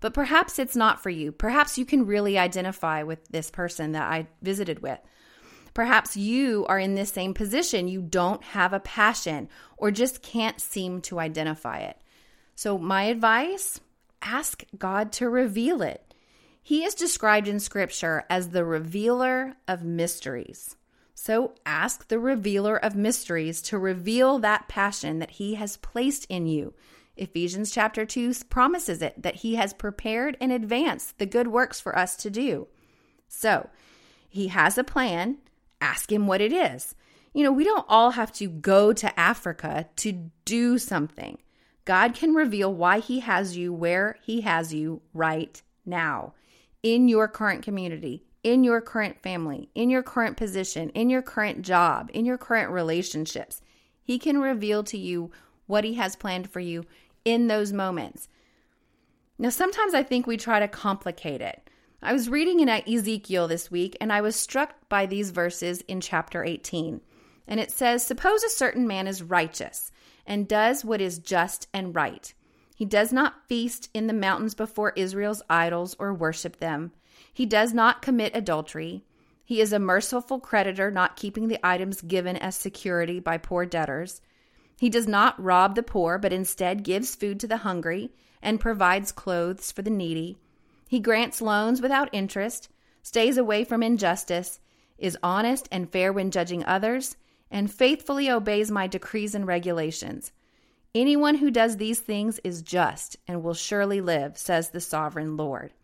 But 0.00 0.12
perhaps 0.12 0.58
it's 0.58 0.76
not 0.76 1.02
for 1.02 1.08
you. 1.08 1.32
Perhaps 1.32 1.78
you 1.78 1.86
can 1.86 2.04
really 2.04 2.36
identify 2.36 3.04
with 3.04 3.26
this 3.28 3.50
person 3.50 3.92
that 3.92 4.02
I 4.02 4.26
visited 4.42 4.80
with. 4.80 4.98
Perhaps 5.72 6.14
you 6.14 6.66
are 6.68 6.78
in 6.78 6.94
this 6.94 7.10
same 7.10 7.32
position. 7.32 7.88
You 7.88 8.02
don't 8.02 8.44
have 8.44 8.74
a 8.74 8.80
passion 8.80 9.48
or 9.78 9.90
just 9.90 10.20
can't 10.20 10.60
seem 10.60 11.00
to 11.02 11.18
identify 11.18 11.78
it. 11.78 11.96
So, 12.54 12.76
my 12.76 13.04
advice 13.04 13.80
ask 14.20 14.62
God 14.76 15.10
to 15.12 15.30
reveal 15.30 15.80
it. 15.80 16.05
He 16.66 16.82
is 16.82 16.96
described 16.96 17.46
in 17.46 17.60
Scripture 17.60 18.24
as 18.28 18.48
the 18.48 18.64
revealer 18.64 19.54
of 19.68 19.84
mysteries. 19.84 20.74
So 21.14 21.52
ask 21.64 22.08
the 22.08 22.18
revealer 22.18 22.76
of 22.76 22.96
mysteries 22.96 23.62
to 23.62 23.78
reveal 23.78 24.40
that 24.40 24.66
passion 24.66 25.20
that 25.20 25.30
he 25.30 25.54
has 25.54 25.76
placed 25.76 26.24
in 26.28 26.48
you. 26.48 26.74
Ephesians 27.16 27.70
chapter 27.70 28.04
2 28.04 28.34
promises 28.50 29.00
it 29.00 29.22
that 29.22 29.36
he 29.36 29.54
has 29.54 29.72
prepared 29.72 30.36
in 30.40 30.50
advance 30.50 31.14
the 31.18 31.24
good 31.24 31.46
works 31.46 31.78
for 31.78 31.96
us 31.96 32.16
to 32.16 32.30
do. 32.30 32.66
So, 33.28 33.70
he 34.28 34.48
has 34.48 34.76
a 34.76 34.82
plan. 34.82 35.38
Ask 35.80 36.10
him 36.10 36.26
what 36.26 36.40
it 36.40 36.52
is. 36.52 36.96
You 37.32 37.44
know, 37.44 37.52
we 37.52 37.62
don't 37.62 37.86
all 37.88 38.10
have 38.10 38.32
to 38.32 38.48
go 38.48 38.92
to 38.92 39.20
Africa 39.20 39.88
to 39.98 40.30
do 40.44 40.78
something. 40.78 41.38
God 41.84 42.14
can 42.14 42.34
reveal 42.34 42.74
why 42.74 42.98
he 42.98 43.20
has 43.20 43.56
you 43.56 43.72
where 43.72 44.16
he 44.20 44.40
has 44.40 44.74
you 44.74 45.02
right 45.14 45.62
now 45.84 46.34
in 46.86 47.08
your 47.08 47.26
current 47.26 47.64
community, 47.64 48.22
in 48.44 48.62
your 48.62 48.80
current 48.80 49.20
family, 49.20 49.68
in 49.74 49.90
your 49.90 50.04
current 50.04 50.36
position, 50.36 50.88
in 50.90 51.10
your 51.10 51.20
current 51.20 51.62
job, 51.62 52.08
in 52.14 52.24
your 52.24 52.38
current 52.38 52.70
relationships. 52.70 53.60
He 54.04 54.20
can 54.20 54.38
reveal 54.38 54.84
to 54.84 54.96
you 54.96 55.32
what 55.66 55.82
He 55.82 55.94
has 55.94 56.14
planned 56.14 56.48
for 56.48 56.60
you 56.60 56.84
in 57.24 57.48
those 57.48 57.72
moments. 57.72 58.28
Now, 59.36 59.48
sometimes 59.48 59.94
I 59.94 60.04
think 60.04 60.28
we 60.28 60.36
try 60.36 60.60
to 60.60 60.68
complicate 60.68 61.40
it. 61.40 61.68
I 62.00 62.12
was 62.12 62.28
reading 62.28 62.60
in 62.60 62.68
Ezekiel 62.68 63.48
this 63.48 63.68
week 63.68 63.96
and 64.00 64.12
I 64.12 64.20
was 64.20 64.36
struck 64.36 64.88
by 64.88 65.06
these 65.06 65.32
verses 65.32 65.80
in 65.88 66.00
chapter 66.00 66.44
18. 66.44 67.00
And 67.48 67.58
it 67.58 67.72
says, 67.72 68.06
Suppose 68.06 68.44
a 68.44 68.48
certain 68.48 68.86
man 68.86 69.08
is 69.08 69.24
righteous 69.24 69.90
and 70.24 70.46
does 70.46 70.84
what 70.84 71.00
is 71.00 71.18
just 71.18 71.66
and 71.74 71.96
right. 71.96 72.32
He 72.76 72.84
does 72.84 73.10
not 73.10 73.48
feast 73.48 73.88
in 73.94 74.06
the 74.06 74.12
mountains 74.12 74.54
before 74.54 74.92
Israel's 74.96 75.40
idols 75.48 75.96
or 75.98 76.12
worship 76.12 76.58
them. 76.58 76.92
He 77.32 77.46
does 77.46 77.72
not 77.72 78.02
commit 78.02 78.36
adultery. 78.36 79.02
He 79.46 79.62
is 79.62 79.72
a 79.72 79.78
merciful 79.78 80.38
creditor, 80.40 80.90
not 80.90 81.16
keeping 81.16 81.48
the 81.48 81.58
items 81.66 82.02
given 82.02 82.36
as 82.36 82.54
security 82.54 83.18
by 83.18 83.38
poor 83.38 83.64
debtors. 83.64 84.20
He 84.78 84.90
does 84.90 85.08
not 85.08 85.42
rob 85.42 85.74
the 85.74 85.82
poor, 85.82 86.18
but 86.18 86.34
instead 86.34 86.84
gives 86.84 87.14
food 87.14 87.40
to 87.40 87.48
the 87.48 87.58
hungry 87.58 88.10
and 88.42 88.60
provides 88.60 89.10
clothes 89.10 89.72
for 89.72 89.80
the 89.80 89.88
needy. 89.88 90.36
He 90.86 91.00
grants 91.00 91.40
loans 91.40 91.80
without 91.80 92.10
interest, 92.12 92.68
stays 93.02 93.38
away 93.38 93.64
from 93.64 93.82
injustice, 93.82 94.60
is 94.98 95.16
honest 95.22 95.66
and 95.72 95.90
fair 95.90 96.12
when 96.12 96.30
judging 96.30 96.62
others, 96.66 97.16
and 97.50 97.72
faithfully 97.72 98.30
obeys 98.30 98.70
my 98.70 98.86
decrees 98.86 99.34
and 99.34 99.46
regulations. 99.46 100.32
Anyone 100.96 101.34
who 101.34 101.50
does 101.50 101.76
these 101.76 102.00
things 102.00 102.40
is 102.42 102.62
just 102.62 103.18
and 103.28 103.42
will 103.42 103.52
surely 103.52 104.00
live, 104.00 104.38
says 104.38 104.70
the 104.70 104.80
sovereign 104.80 105.36
Lord. 105.36 105.74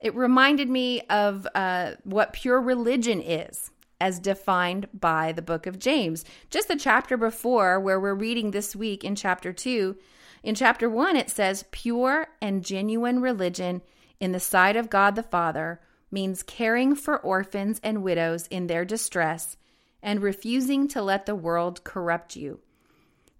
It 0.00 0.14
reminded 0.14 0.68
me 0.68 1.00
of 1.08 1.48
uh, 1.54 1.92
what 2.04 2.34
pure 2.34 2.60
religion 2.60 3.22
is, 3.22 3.70
as 3.98 4.18
defined 4.18 4.86
by 4.92 5.32
the 5.32 5.40
book 5.40 5.66
of 5.66 5.78
James. 5.78 6.26
Just 6.50 6.68
the 6.68 6.76
chapter 6.76 7.16
before, 7.16 7.80
where 7.80 7.98
we're 7.98 8.14
reading 8.14 8.50
this 8.50 8.76
week 8.76 9.02
in 9.02 9.14
chapter 9.14 9.50
2, 9.50 9.96
in 10.42 10.54
chapter 10.54 10.90
1, 10.90 11.16
it 11.16 11.30
says, 11.30 11.64
Pure 11.70 12.28
and 12.42 12.62
genuine 12.62 13.22
religion 13.22 13.80
in 14.20 14.32
the 14.32 14.38
sight 14.38 14.76
of 14.76 14.90
God 14.90 15.16
the 15.16 15.22
Father 15.22 15.80
means 16.10 16.42
caring 16.42 16.94
for 16.94 17.18
orphans 17.18 17.80
and 17.82 18.02
widows 18.02 18.46
in 18.48 18.66
their 18.66 18.84
distress 18.84 19.56
and 20.02 20.20
refusing 20.20 20.86
to 20.88 21.00
let 21.00 21.24
the 21.24 21.34
world 21.34 21.82
corrupt 21.82 22.36
you. 22.36 22.60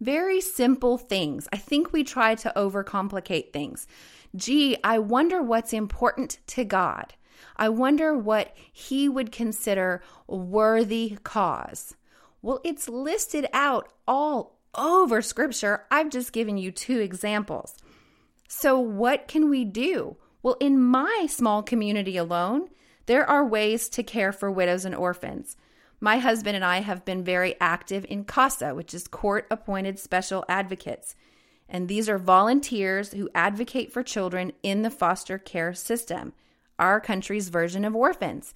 Very 0.00 0.40
simple 0.40 0.98
things. 0.98 1.48
I 1.52 1.56
think 1.56 1.92
we 1.92 2.04
try 2.04 2.34
to 2.36 2.52
overcomplicate 2.54 3.52
things. 3.52 3.86
Gee, 4.34 4.76
I 4.84 4.98
wonder 4.98 5.42
what's 5.42 5.72
important 5.72 6.38
to 6.48 6.64
God. 6.64 7.14
I 7.56 7.68
wonder 7.70 8.16
what 8.16 8.54
He 8.72 9.08
would 9.08 9.32
consider 9.32 10.02
worthy 10.26 11.18
cause. 11.22 11.96
Well, 12.42 12.60
it's 12.64 12.88
listed 12.88 13.46
out 13.52 13.88
all 14.06 14.58
over 14.74 15.22
Scripture. 15.22 15.84
I've 15.90 16.10
just 16.10 16.32
given 16.32 16.58
you 16.58 16.70
two 16.70 17.00
examples. 17.00 17.74
So, 18.48 18.78
what 18.78 19.26
can 19.28 19.48
we 19.48 19.64
do? 19.64 20.16
Well, 20.42 20.56
in 20.60 20.80
my 20.80 21.26
small 21.28 21.62
community 21.62 22.16
alone, 22.16 22.68
there 23.06 23.28
are 23.28 23.44
ways 23.44 23.88
to 23.90 24.02
care 24.02 24.32
for 24.32 24.50
widows 24.50 24.84
and 24.84 24.94
orphans. 24.94 25.56
My 26.00 26.18
husband 26.18 26.56
and 26.56 26.64
I 26.64 26.80
have 26.80 27.04
been 27.04 27.24
very 27.24 27.54
active 27.60 28.04
in 28.08 28.24
CASA, 28.24 28.74
which 28.74 28.92
is 28.92 29.08
Court 29.08 29.46
Appointed 29.50 29.98
Special 29.98 30.44
Advocates. 30.48 31.16
And 31.68 31.88
these 31.88 32.08
are 32.08 32.18
volunteers 32.18 33.12
who 33.12 33.30
advocate 33.34 33.92
for 33.92 34.02
children 34.02 34.52
in 34.62 34.82
the 34.82 34.90
foster 34.90 35.38
care 35.38 35.74
system, 35.74 36.32
our 36.78 37.00
country's 37.00 37.48
version 37.48 37.84
of 37.84 37.96
orphans. 37.96 38.54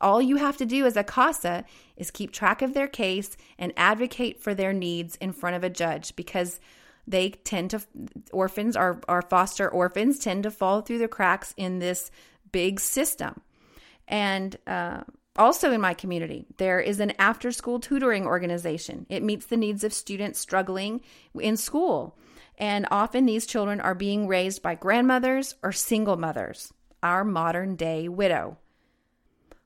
All 0.00 0.22
you 0.22 0.36
have 0.36 0.56
to 0.58 0.66
do 0.66 0.86
as 0.86 0.96
a 0.96 1.02
CASA 1.02 1.64
is 1.96 2.12
keep 2.12 2.30
track 2.30 2.62
of 2.62 2.72
their 2.72 2.86
case 2.86 3.36
and 3.58 3.72
advocate 3.76 4.40
for 4.40 4.54
their 4.54 4.72
needs 4.72 5.16
in 5.16 5.32
front 5.32 5.56
of 5.56 5.64
a 5.64 5.70
judge 5.70 6.14
because 6.14 6.60
they 7.06 7.30
tend 7.30 7.70
to, 7.70 7.80
orphans, 8.32 8.76
our, 8.76 9.00
our 9.08 9.22
foster 9.22 9.68
orphans, 9.68 10.20
tend 10.20 10.44
to 10.44 10.50
fall 10.50 10.82
through 10.82 10.98
the 10.98 11.08
cracks 11.08 11.52
in 11.56 11.80
this 11.80 12.10
big 12.52 12.78
system. 12.78 13.40
And 14.06 14.56
uh, 14.66 15.02
also, 15.38 15.72
in 15.72 15.80
my 15.80 15.94
community, 15.94 16.46
there 16.56 16.80
is 16.80 17.00
an 17.00 17.12
after 17.18 17.52
school 17.52 17.80
tutoring 17.80 18.26
organization. 18.26 19.06
It 19.08 19.22
meets 19.22 19.46
the 19.46 19.56
needs 19.56 19.84
of 19.84 19.92
students 19.92 20.40
struggling 20.40 21.00
in 21.38 21.56
school. 21.56 22.18
And 22.58 22.86
often 22.90 23.24
these 23.24 23.46
children 23.46 23.80
are 23.80 23.94
being 23.94 24.26
raised 24.26 24.62
by 24.62 24.74
grandmothers 24.74 25.54
or 25.62 25.70
single 25.70 26.16
mothers, 26.16 26.72
our 27.02 27.24
modern 27.24 27.76
day 27.76 28.08
widow. 28.08 28.58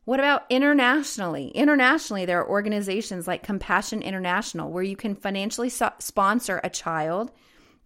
What 0.05 0.21
about 0.21 0.45
internationally? 0.51 1.49
Internationally, 1.49 2.27
there 2.27 2.41
are 2.41 2.49
organizations 2.49 3.27
like 3.27 3.43
Compassion 3.43 4.03
International 4.03 4.71
where 4.71 4.83
you 4.83 4.97
can 4.97 5.15
financially 5.15 5.69
so- 5.69 5.93
sponsor 6.01 6.61
a 6.63 6.71
child, 6.71 7.31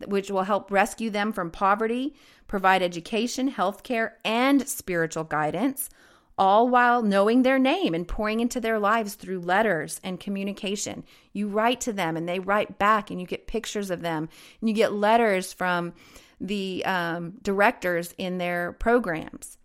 which 0.07 0.31
will 0.31 0.43
help 0.43 0.71
rescue 0.71 1.11
them 1.11 1.33
from 1.33 1.51
poverty, 1.51 2.15
provide 2.49 2.83
education, 2.83 3.53
healthcare, 3.53 4.13
and 4.25 4.67
spiritual 4.67 5.25
guidance 5.25 5.91
all 6.39 6.69
while 6.69 7.03
knowing 7.03 7.43
their 7.43 7.59
name 7.59 7.95
and 7.95 8.07
pouring 8.07 8.41
into 8.41 8.61
their 8.61 8.79
lives 8.79 9.15
through 9.15 9.41
letters 9.41 10.01
and 10.05 10.21
communication. 10.21 11.05
You 11.33 11.49
write 11.49 11.81
to 11.83 11.93
them 11.93 12.17
and 12.17 12.29
they 12.29 12.39
write 12.39 12.79
back, 12.79 13.11
and 13.11 13.21
you 13.21 13.27
get 13.27 13.47
pictures 13.47 13.91
of 13.91 14.03
them, 14.03 14.29
and 14.61 14.69
you 14.69 14.75
get 14.75 14.93
letters 14.93 15.53
from 15.53 15.95
the 16.41 16.85
um, 16.85 17.35
directors 17.43 18.15
in 18.19 18.39
their 18.39 18.73
programs. 18.73 19.57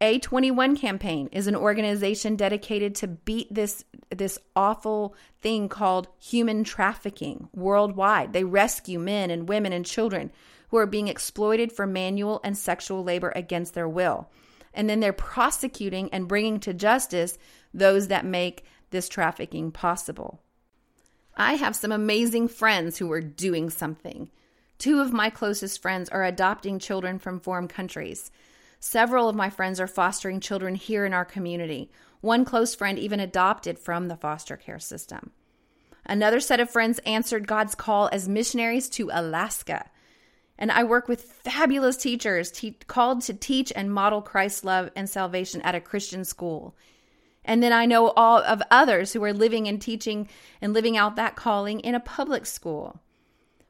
A21 0.00 0.78
campaign 0.78 1.28
is 1.32 1.46
an 1.46 1.56
organization 1.56 2.36
dedicated 2.36 2.94
to 2.96 3.08
beat 3.08 3.52
this 3.52 3.84
this 4.10 4.38
awful 4.54 5.14
thing 5.40 5.68
called 5.68 6.08
human 6.18 6.64
trafficking 6.64 7.48
worldwide. 7.54 8.32
They 8.32 8.44
rescue 8.44 8.98
men 8.98 9.30
and 9.30 9.48
women 9.48 9.72
and 9.72 9.86
children 9.86 10.30
who 10.68 10.76
are 10.76 10.86
being 10.86 11.08
exploited 11.08 11.72
for 11.72 11.86
manual 11.86 12.40
and 12.44 12.56
sexual 12.58 13.02
labor 13.02 13.32
against 13.34 13.74
their 13.74 13.88
will. 13.88 14.28
And 14.74 14.88
then 14.88 15.00
they're 15.00 15.12
prosecuting 15.12 16.12
and 16.12 16.28
bringing 16.28 16.60
to 16.60 16.74
justice 16.74 17.38
those 17.72 18.08
that 18.08 18.24
make 18.24 18.64
this 18.90 19.08
trafficking 19.08 19.72
possible. 19.72 20.40
I 21.36 21.54
have 21.54 21.74
some 21.74 21.92
amazing 21.92 22.48
friends 22.48 22.98
who 22.98 23.10
are 23.10 23.20
doing 23.20 23.70
something. 23.70 24.30
Two 24.78 25.00
of 25.00 25.12
my 25.12 25.30
closest 25.30 25.82
friends 25.82 26.08
are 26.10 26.24
adopting 26.24 26.78
children 26.78 27.18
from 27.18 27.40
foreign 27.40 27.68
countries. 27.68 28.30
Several 28.78 29.28
of 29.28 29.34
my 29.34 29.50
friends 29.50 29.80
are 29.80 29.86
fostering 29.86 30.40
children 30.40 30.74
here 30.74 31.04
in 31.04 31.14
our 31.14 31.24
community. 31.24 31.90
One 32.20 32.44
close 32.44 32.74
friend 32.74 32.98
even 32.98 33.18
adopted 33.18 33.78
from 33.78 34.08
the 34.08 34.16
foster 34.16 34.56
care 34.56 34.78
system. 34.78 35.30
Another 36.06 36.38
set 36.38 36.60
of 36.60 36.70
friends 36.70 36.98
answered 37.00 37.46
God's 37.46 37.74
call 37.74 38.10
as 38.12 38.28
missionaries 38.28 38.88
to 38.90 39.10
Alaska. 39.12 39.90
And 40.58 40.70
I 40.70 40.84
work 40.84 41.08
with 41.08 41.22
fabulous 41.22 41.96
teachers 41.96 42.50
te- 42.50 42.78
called 42.86 43.22
to 43.22 43.34
teach 43.34 43.72
and 43.74 43.92
model 43.92 44.22
Christ's 44.22 44.64
love 44.64 44.90
and 44.94 45.08
salvation 45.08 45.60
at 45.62 45.74
a 45.74 45.80
Christian 45.80 46.24
school. 46.24 46.76
And 47.44 47.62
then 47.62 47.72
I 47.72 47.86
know 47.86 48.10
all 48.10 48.38
of 48.38 48.62
others 48.70 49.12
who 49.12 49.22
are 49.24 49.32
living 49.32 49.68
and 49.68 49.80
teaching 49.80 50.28
and 50.60 50.72
living 50.72 50.96
out 50.96 51.16
that 51.16 51.36
calling 51.36 51.80
in 51.80 51.94
a 51.94 52.00
public 52.00 52.46
school. 52.46 53.00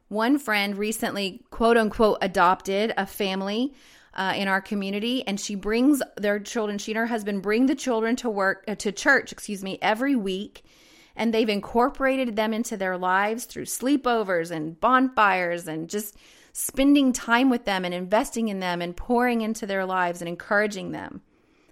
One 0.09 0.39
friend 0.39 0.77
recently, 0.77 1.43
quote 1.51 1.77
unquote, 1.77 2.19
adopted 2.21 2.95
a 2.97 3.07
family 3.07 3.75
uh, 4.13 4.33
in 4.37 4.47
our 4.47 4.61
community, 4.61 5.27
and 5.27 5.41
she 5.41 5.55
brings 5.55 6.03
their 6.17 6.39
children. 6.39 6.79
She 6.79 6.93
and 6.93 6.99
her 6.99 7.07
husband 7.07 7.43
bring 7.43 7.67
the 7.67 7.75
children 7.75 8.15
to 8.17 8.31
work 8.31 8.65
uh, 8.69 8.77
to 8.77 8.93
church, 8.93 9.33
excuse 9.33 9.65
me, 9.65 9.79
every 9.83 10.15
week, 10.15 10.65
and 11.17 11.35
they've 11.35 11.49
incorporated 11.49 12.37
them 12.37 12.53
into 12.53 12.77
their 12.77 12.97
lives 12.97 13.45
through 13.45 13.65
sleepovers 13.65 14.51
and 14.51 14.79
bonfires 14.79 15.67
and 15.67 15.91
just 15.91 16.17
spending 16.57 17.13
time 17.13 17.51
with 17.51 17.65
them 17.65 17.85
and 17.85 17.93
investing 17.93 18.47
in 18.47 18.61
them 18.61 18.81
and 18.81 18.97
pouring 18.97 19.41
into 19.41 19.67
their 19.67 19.85
lives 19.85 20.23
and 20.23 20.29
encouraging 20.29 20.93
them. 20.93 21.21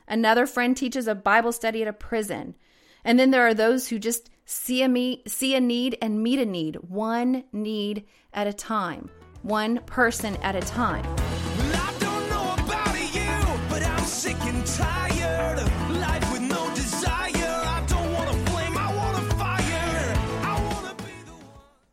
Another 0.09 0.45
friend 0.45 0.77
teaches 0.77 1.07
a 1.07 1.14
Bible 1.14 1.53
study 1.53 1.83
at 1.83 1.88
a 1.88 1.92
prison. 1.92 2.57
And 3.05 3.16
then 3.18 3.31
there 3.31 3.47
are 3.47 3.55
those 3.55 3.88
who 3.88 4.01
just 4.01 4.29
see 4.45 4.83
a, 4.83 4.88
me- 4.88 5.23
see 5.25 5.55
a 5.55 5.61
need 5.61 5.97
and 6.03 6.21
meet 6.21 6.40
a 6.40 6.45
need, 6.45 6.77
one 6.88 7.45
need 7.53 8.07
at 8.35 8.49
a 8.49 8.53
time, 8.53 9.09
one 9.42 9.79
person 9.87 10.35
at 10.42 10.57
a 10.57 10.61
time. 10.61 11.05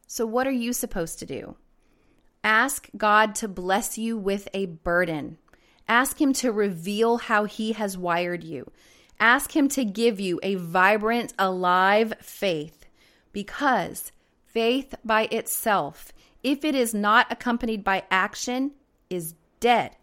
So, 0.08 0.25
what 0.25 0.47
are 0.47 0.52
you 0.52 0.73
supposed 0.73 1.19
to 1.19 1.25
do? 1.28 1.56
Ask 2.49 2.89
God 2.97 3.35
to 3.35 3.47
bless 3.47 3.99
you 3.99 4.17
with 4.17 4.47
a 4.55 4.65
burden. 4.65 5.38
Ask 5.88 6.19
Him 6.19 6.33
to 6.33 6.51
reveal 6.51 7.17
how 7.17 7.43
He 7.43 7.73
has 7.73 7.95
wired 7.95 8.43
you. 8.43 8.71
Ask 9.19 9.55
Him 9.55 9.67
to 9.67 9.85
give 9.85 10.19
you 10.19 10.39
a 10.41 10.55
vibrant, 10.55 11.31
alive 11.38 12.15
faith 12.21 12.88
because 13.31 14.12
faith 14.47 14.95
by 15.05 15.27
itself, 15.31 16.12
if 16.41 16.65
it 16.65 16.73
is 16.73 16.91
not 16.91 17.31
accompanied 17.31 17.83
by 17.83 18.05
action, 18.09 18.71
is 19.12 19.35
dead. 19.59 19.95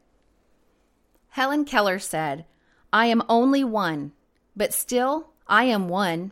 Helen 1.31 1.65
Keller 1.65 1.99
said, 1.99 2.45
I 2.93 3.07
am 3.07 3.25
only 3.29 3.65
one, 3.65 4.13
but 4.55 4.73
still 4.73 5.31
I 5.49 5.65
am 5.65 5.89
one. 5.89 6.31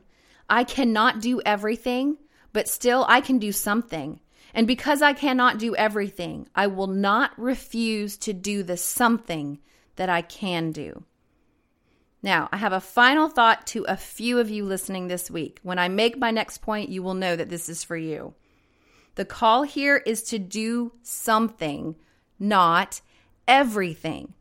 I 0.49 0.63
cannot 0.63 1.21
do 1.21 1.43
everything, 1.45 2.19
but 2.53 2.69
still 2.69 3.05
I 3.09 3.21
can 3.21 3.41
do 3.41 3.51
something. 3.51 4.21
And 4.55 4.69
because 4.69 5.03
I 5.03 5.13
cannot 5.13 5.59
do 5.59 5.75
everything, 5.75 6.49
I 6.55 6.69
will 6.69 6.87
not 6.87 7.33
refuse 7.37 8.17
to 8.19 8.33
do 8.33 8.63
the 8.63 8.77
something 8.77 9.59
that 9.97 10.09
I 10.09 10.23
can 10.23 10.71
do. 10.71 11.05
Now, 12.23 12.49
I 12.53 12.57
have 12.57 12.73
a 12.73 12.81
final 12.81 13.29
thought 13.29 13.67
to 13.69 13.85
a 13.85 13.97
few 13.97 14.39
of 14.39 14.49
you 14.49 14.65
listening 14.65 15.09
this 15.09 15.31
week. 15.31 15.59
When 15.63 15.79
I 15.79 15.89
make 15.89 16.17
my 16.17 16.31
next 16.31 16.63
point, 16.63 16.89
you 16.89 17.03
will 17.03 17.15
know 17.15 17.37
that 17.37 17.51
this 17.51 17.69
is 17.69 17.85
for 17.85 17.97
you. 17.97 18.35
The 19.17 19.25
call 19.25 19.65
here 19.65 19.99
is 20.07 20.23
to 20.25 20.39
do 20.39 20.93
something, 21.03 21.97
not 22.39 23.01
everything. 23.47 24.35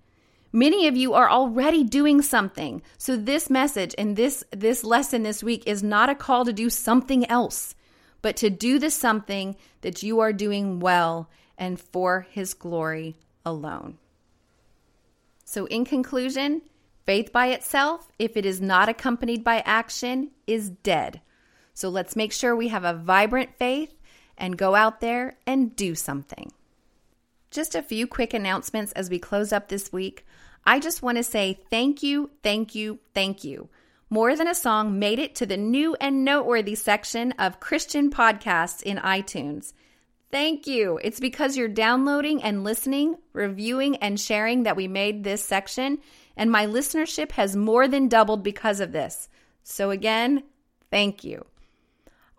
Many 0.51 0.87
of 0.87 0.95
you 0.95 1.13
are 1.13 1.29
already 1.29 1.83
doing 1.83 2.21
something. 2.21 2.83
So 2.99 3.17
this 3.17 3.49
message 3.49 3.95
and 3.97 4.15
this 4.15 4.43
this 4.51 4.83
lesson 4.83 5.23
this 5.23 5.43
week 5.43 5.63
is 5.65 5.81
not 5.81 6.09
a 6.09 6.15
call 6.15 6.45
to 6.45 6.53
do 6.53 6.69
something 6.69 7.29
else 7.29 7.73
but 8.23 8.37
to 8.37 8.49
do 8.49 8.79
the 8.79 8.89
something 8.89 9.55
that 9.81 10.01
you 10.01 10.19
are 10.21 10.33
doing 10.33 10.79
well 10.79 11.29
and 11.55 11.79
for 11.79 12.25
His 12.31 12.55
glory 12.55 13.15
alone. 13.45 13.99
So, 15.45 15.65
in 15.67 15.85
conclusion, 15.85 16.63
faith 17.05 17.31
by 17.31 17.47
itself, 17.47 18.07
if 18.17 18.35
it 18.35 18.45
is 18.45 18.59
not 18.59 18.89
accompanied 18.89 19.43
by 19.43 19.61
action, 19.65 20.31
is 20.47 20.71
dead. 20.71 21.21
So, 21.75 21.89
let's 21.89 22.15
make 22.15 22.31
sure 22.31 22.55
we 22.55 22.69
have 22.69 22.85
a 22.85 22.93
vibrant 22.93 23.55
faith 23.57 23.93
and 24.35 24.57
go 24.57 24.73
out 24.73 25.01
there 25.01 25.37
and 25.45 25.75
do 25.75 25.93
something. 25.93 26.51
Just 27.51 27.75
a 27.75 27.83
few 27.83 28.07
quick 28.07 28.33
announcements 28.33 28.93
as 28.93 29.09
we 29.11 29.19
close 29.19 29.53
up 29.53 29.67
this 29.67 29.91
week. 29.91 30.25
I 30.65 30.79
just 30.79 31.03
want 31.03 31.17
to 31.17 31.23
say 31.23 31.59
thank 31.69 32.01
you, 32.01 32.31
thank 32.41 32.73
you, 32.73 32.99
thank 33.13 33.43
you 33.43 33.69
more 34.09 34.35
Than 34.35 34.47
a 34.47 34.55
Song 34.55 34.99
made 34.99 35.19
it 35.19 35.35
to 35.35 35.45
the 35.45 35.57
new 35.57 35.95
and 35.95 36.23
noteworthy 36.23 36.75
section 36.75 37.31
of 37.33 37.59
Christian 37.59 38.11
podcasts 38.11 38.81
in 38.83 38.97
iTunes. 38.97 39.73
Thank 40.31 40.65
you. 40.65 40.99
It's 41.03 41.19
because 41.19 41.55
you're 41.55 41.67
downloading 41.67 42.41
and 42.41 42.63
listening, 42.63 43.17
reviewing, 43.33 43.97
and 43.97 44.19
sharing 44.19 44.63
that 44.63 44.75
we 44.75 44.87
made 44.87 45.23
this 45.23 45.45
section, 45.45 45.99
and 46.35 46.51
my 46.51 46.65
listenership 46.65 47.33
has 47.33 47.55
more 47.55 47.87
than 47.87 48.07
doubled 48.07 48.43
because 48.43 48.79
of 48.79 48.91
this. 48.91 49.29
So, 49.61 49.91
again, 49.91 50.43
thank 50.89 51.23
you. 51.23 51.45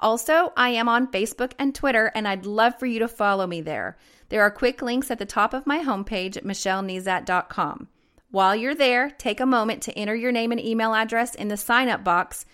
Also, 0.00 0.52
I 0.56 0.70
am 0.70 0.88
on 0.88 1.10
Facebook 1.10 1.52
and 1.58 1.74
Twitter, 1.74 2.10
and 2.14 2.26
I'd 2.26 2.46
love 2.46 2.78
for 2.78 2.86
you 2.86 2.98
to 2.98 3.08
follow 3.08 3.46
me 3.46 3.60
there. 3.60 3.96
There 4.28 4.42
are 4.42 4.50
quick 4.50 4.82
links 4.82 5.10
at 5.10 5.18
the 5.18 5.24
top 5.24 5.54
of 5.54 5.66
my 5.66 5.78
homepage 5.78 6.36
at 6.36 6.44
michellenezat.com. 6.44 7.88
While 8.34 8.56
you're 8.56 8.74
there, 8.74 9.10
take 9.10 9.38
a 9.38 9.46
moment 9.46 9.84
to 9.84 9.96
enter 9.96 10.12
your 10.12 10.32
name 10.32 10.50
and 10.50 10.60
email 10.60 10.92
address 10.92 11.36
in 11.36 11.46
the 11.46 11.56
sign 11.56 11.88
up 11.88 12.02
box. 12.02 12.44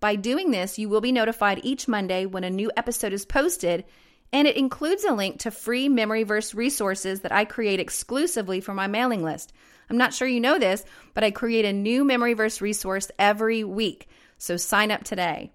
By 0.00 0.16
doing 0.16 0.50
this, 0.50 0.80
you 0.80 0.88
will 0.88 1.00
be 1.00 1.12
notified 1.12 1.60
each 1.62 1.86
Monday 1.86 2.26
when 2.26 2.42
a 2.42 2.50
new 2.50 2.72
episode 2.76 3.12
is 3.12 3.24
posted, 3.24 3.84
and 4.32 4.48
it 4.48 4.56
includes 4.56 5.04
a 5.04 5.12
link 5.12 5.38
to 5.38 5.52
free 5.52 5.88
memory 5.88 6.24
verse 6.24 6.54
resources 6.54 7.20
that 7.20 7.30
I 7.30 7.44
create 7.44 7.78
exclusively 7.78 8.60
for 8.60 8.74
my 8.74 8.88
mailing 8.88 9.22
list. 9.22 9.52
I'm 9.88 9.96
not 9.96 10.12
sure 10.12 10.26
you 10.26 10.40
know 10.40 10.58
this, 10.58 10.84
but 11.14 11.22
I 11.22 11.30
create 11.30 11.64
a 11.64 11.72
new 11.72 12.04
memory 12.04 12.34
verse 12.34 12.60
resource 12.60 13.08
every 13.16 13.62
week, 13.62 14.08
so 14.38 14.56
sign 14.56 14.90
up 14.90 15.04
today. 15.04 15.52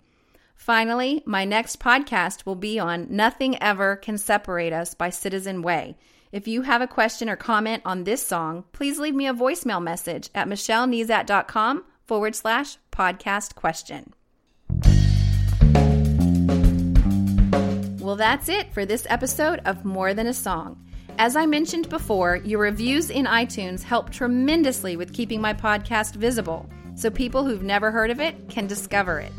Finally, 0.56 1.24
my 1.26 1.44
next 1.44 1.82
podcast 1.82 2.46
will 2.46 2.56
be 2.56 2.80
on 2.80 3.08
Nothing 3.10 3.62
Ever 3.62 3.98
Can 3.98 4.18
Separate 4.18 4.72
Us 4.72 4.94
by 4.94 5.10
Citizen 5.10 5.62
Way. 5.62 5.98
If 6.34 6.48
you 6.48 6.64
have 6.64 6.82
a 6.82 6.88
question 6.88 7.30
or 7.30 7.36
comment 7.36 7.84
on 7.86 8.06
this 8.06 8.26
song, 8.26 8.64
please 8.72 8.98
leave 8.98 9.14
me 9.14 9.28
a 9.28 9.36
voicemail 9.36 9.80
message 9.80 10.32
at 10.34 10.48
michellenezat.com 10.48 11.86
forward 12.08 12.34
slash 12.34 12.78
podcast 12.92 13.54
question. 13.54 14.14
Well, 18.04 18.16
that's 18.16 18.50
it 18.50 18.74
for 18.74 18.84
this 18.84 19.06
episode 19.12 19.62
of 19.66 19.86
More 19.86 20.16
Than 20.16 20.26
a 20.26 20.34
Song. 20.34 20.84
As 21.20 21.36
I 21.36 21.46
mentioned 21.46 21.88
before, 21.90 22.38
your 22.38 22.62
reviews 22.62 23.12
in 23.12 23.28
iTunes 23.28 23.84
help 23.84 24.10
tremendously 24.10 24.98
with 24.98 25.14
keeping 25.14 25.40
my 25.40 25.54
podcast 25.54 26.16
visible 26.16 26.68
so 26.96 27.12
people 27.12 27.46
who've 27.46 27.62
never 27.62 27.92
heard 27.92 28.10
of 28.10 28.20
it 28.20 28.50
can 28.50 28.66
discover 28.66 29.20
it. 29.20 29.32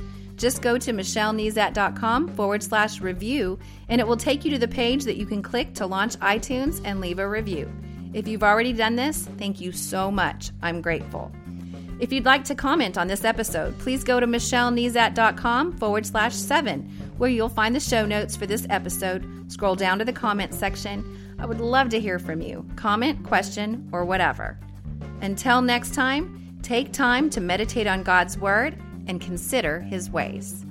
Just 0.44 0.60
go 0.60 0.76
to 0.76 0.92
michellenezat.com 0.92 2.28
forward 2.34 2.62
slash 2.62 3.00
review, 3.00 3.58
and 3.88 3.98
it 3.98 4.06
will 4.06 4.18
take 4.18 4.44
you 4.44 4.50
to 4.50 4.58
the 4.58 4.68
page 4.68 5.04
that 5.04 5.16
you 5.16 5.24
can 5.24 5.40
click 5.40 5.72
to 5.76 5.86
launch 5.86 6.18
iTunes 6.18 6.82
and 6.84 7.00
leave 7.00 7.18
a 7.18 7.26
review. 7.26 7.72
If 8.12 8.28
you've 8.28 8.42
already 8.42 8.74
done 8.74 8.94
this, 8.94 9.26
thank 9.38 9.58
you 9.58 9.72
so 9.72 10.10
much. 10.10 10.50
I'm 10.60 10.82
grateful. 10.82 11.32
If 11.98 12.12
you'd 12.12 12.26
like 12.26 12.44
to 12.44 12.54
comment 12.54 12.98
on 12.98 13.06
this 13.06 13.24
episode, 13.24 13.78
please 13.78 14.04
go 14.04 14.20
to 14.20 14.26
michellenezat.com 14.26 15.78
forward 15.78 16.04
slash 16.04 16.34
seven, 16.34 16.90
where 17.16 17.30
you'll 17.30 17.48
find 17.48 17.74
the 17.74 17.80
show 17.80 18.04
notes 18.04 18.36
for 18.36 18.46
this 18.46 18.66
episode. 18.68 19.50
Scroll 19.50 19.76
down 19.76 19.98
to 19.98 20.04
the 20.04 20.12
comment 20.12 20.52
section. 20.52 21.34
I 21.38 21.46
would 21.46 21.62
love 21.62 21.88
to 21.88 22.00
hear 22.00 22.18
from 22.18 22.42
you. 22.42 22.66
Comment, 22.76 23.24
question, 23.24 23.88
or 23.92 24.04
whatever. 24.04 24.58
Until 25.22 25.62
next 25.62 25.94
time, 25.94 26.58
take 26.60 26.92
time 26.92 27.30
to 27.30 27.40
meditate 27.40 27.86
on 27.86 28.02
God's 28.02 28.36
Word 28.36 28.78
and 29.06 29.20
consider 29.20 29.80
his 29.80 30.10
ways. 30.10 30.64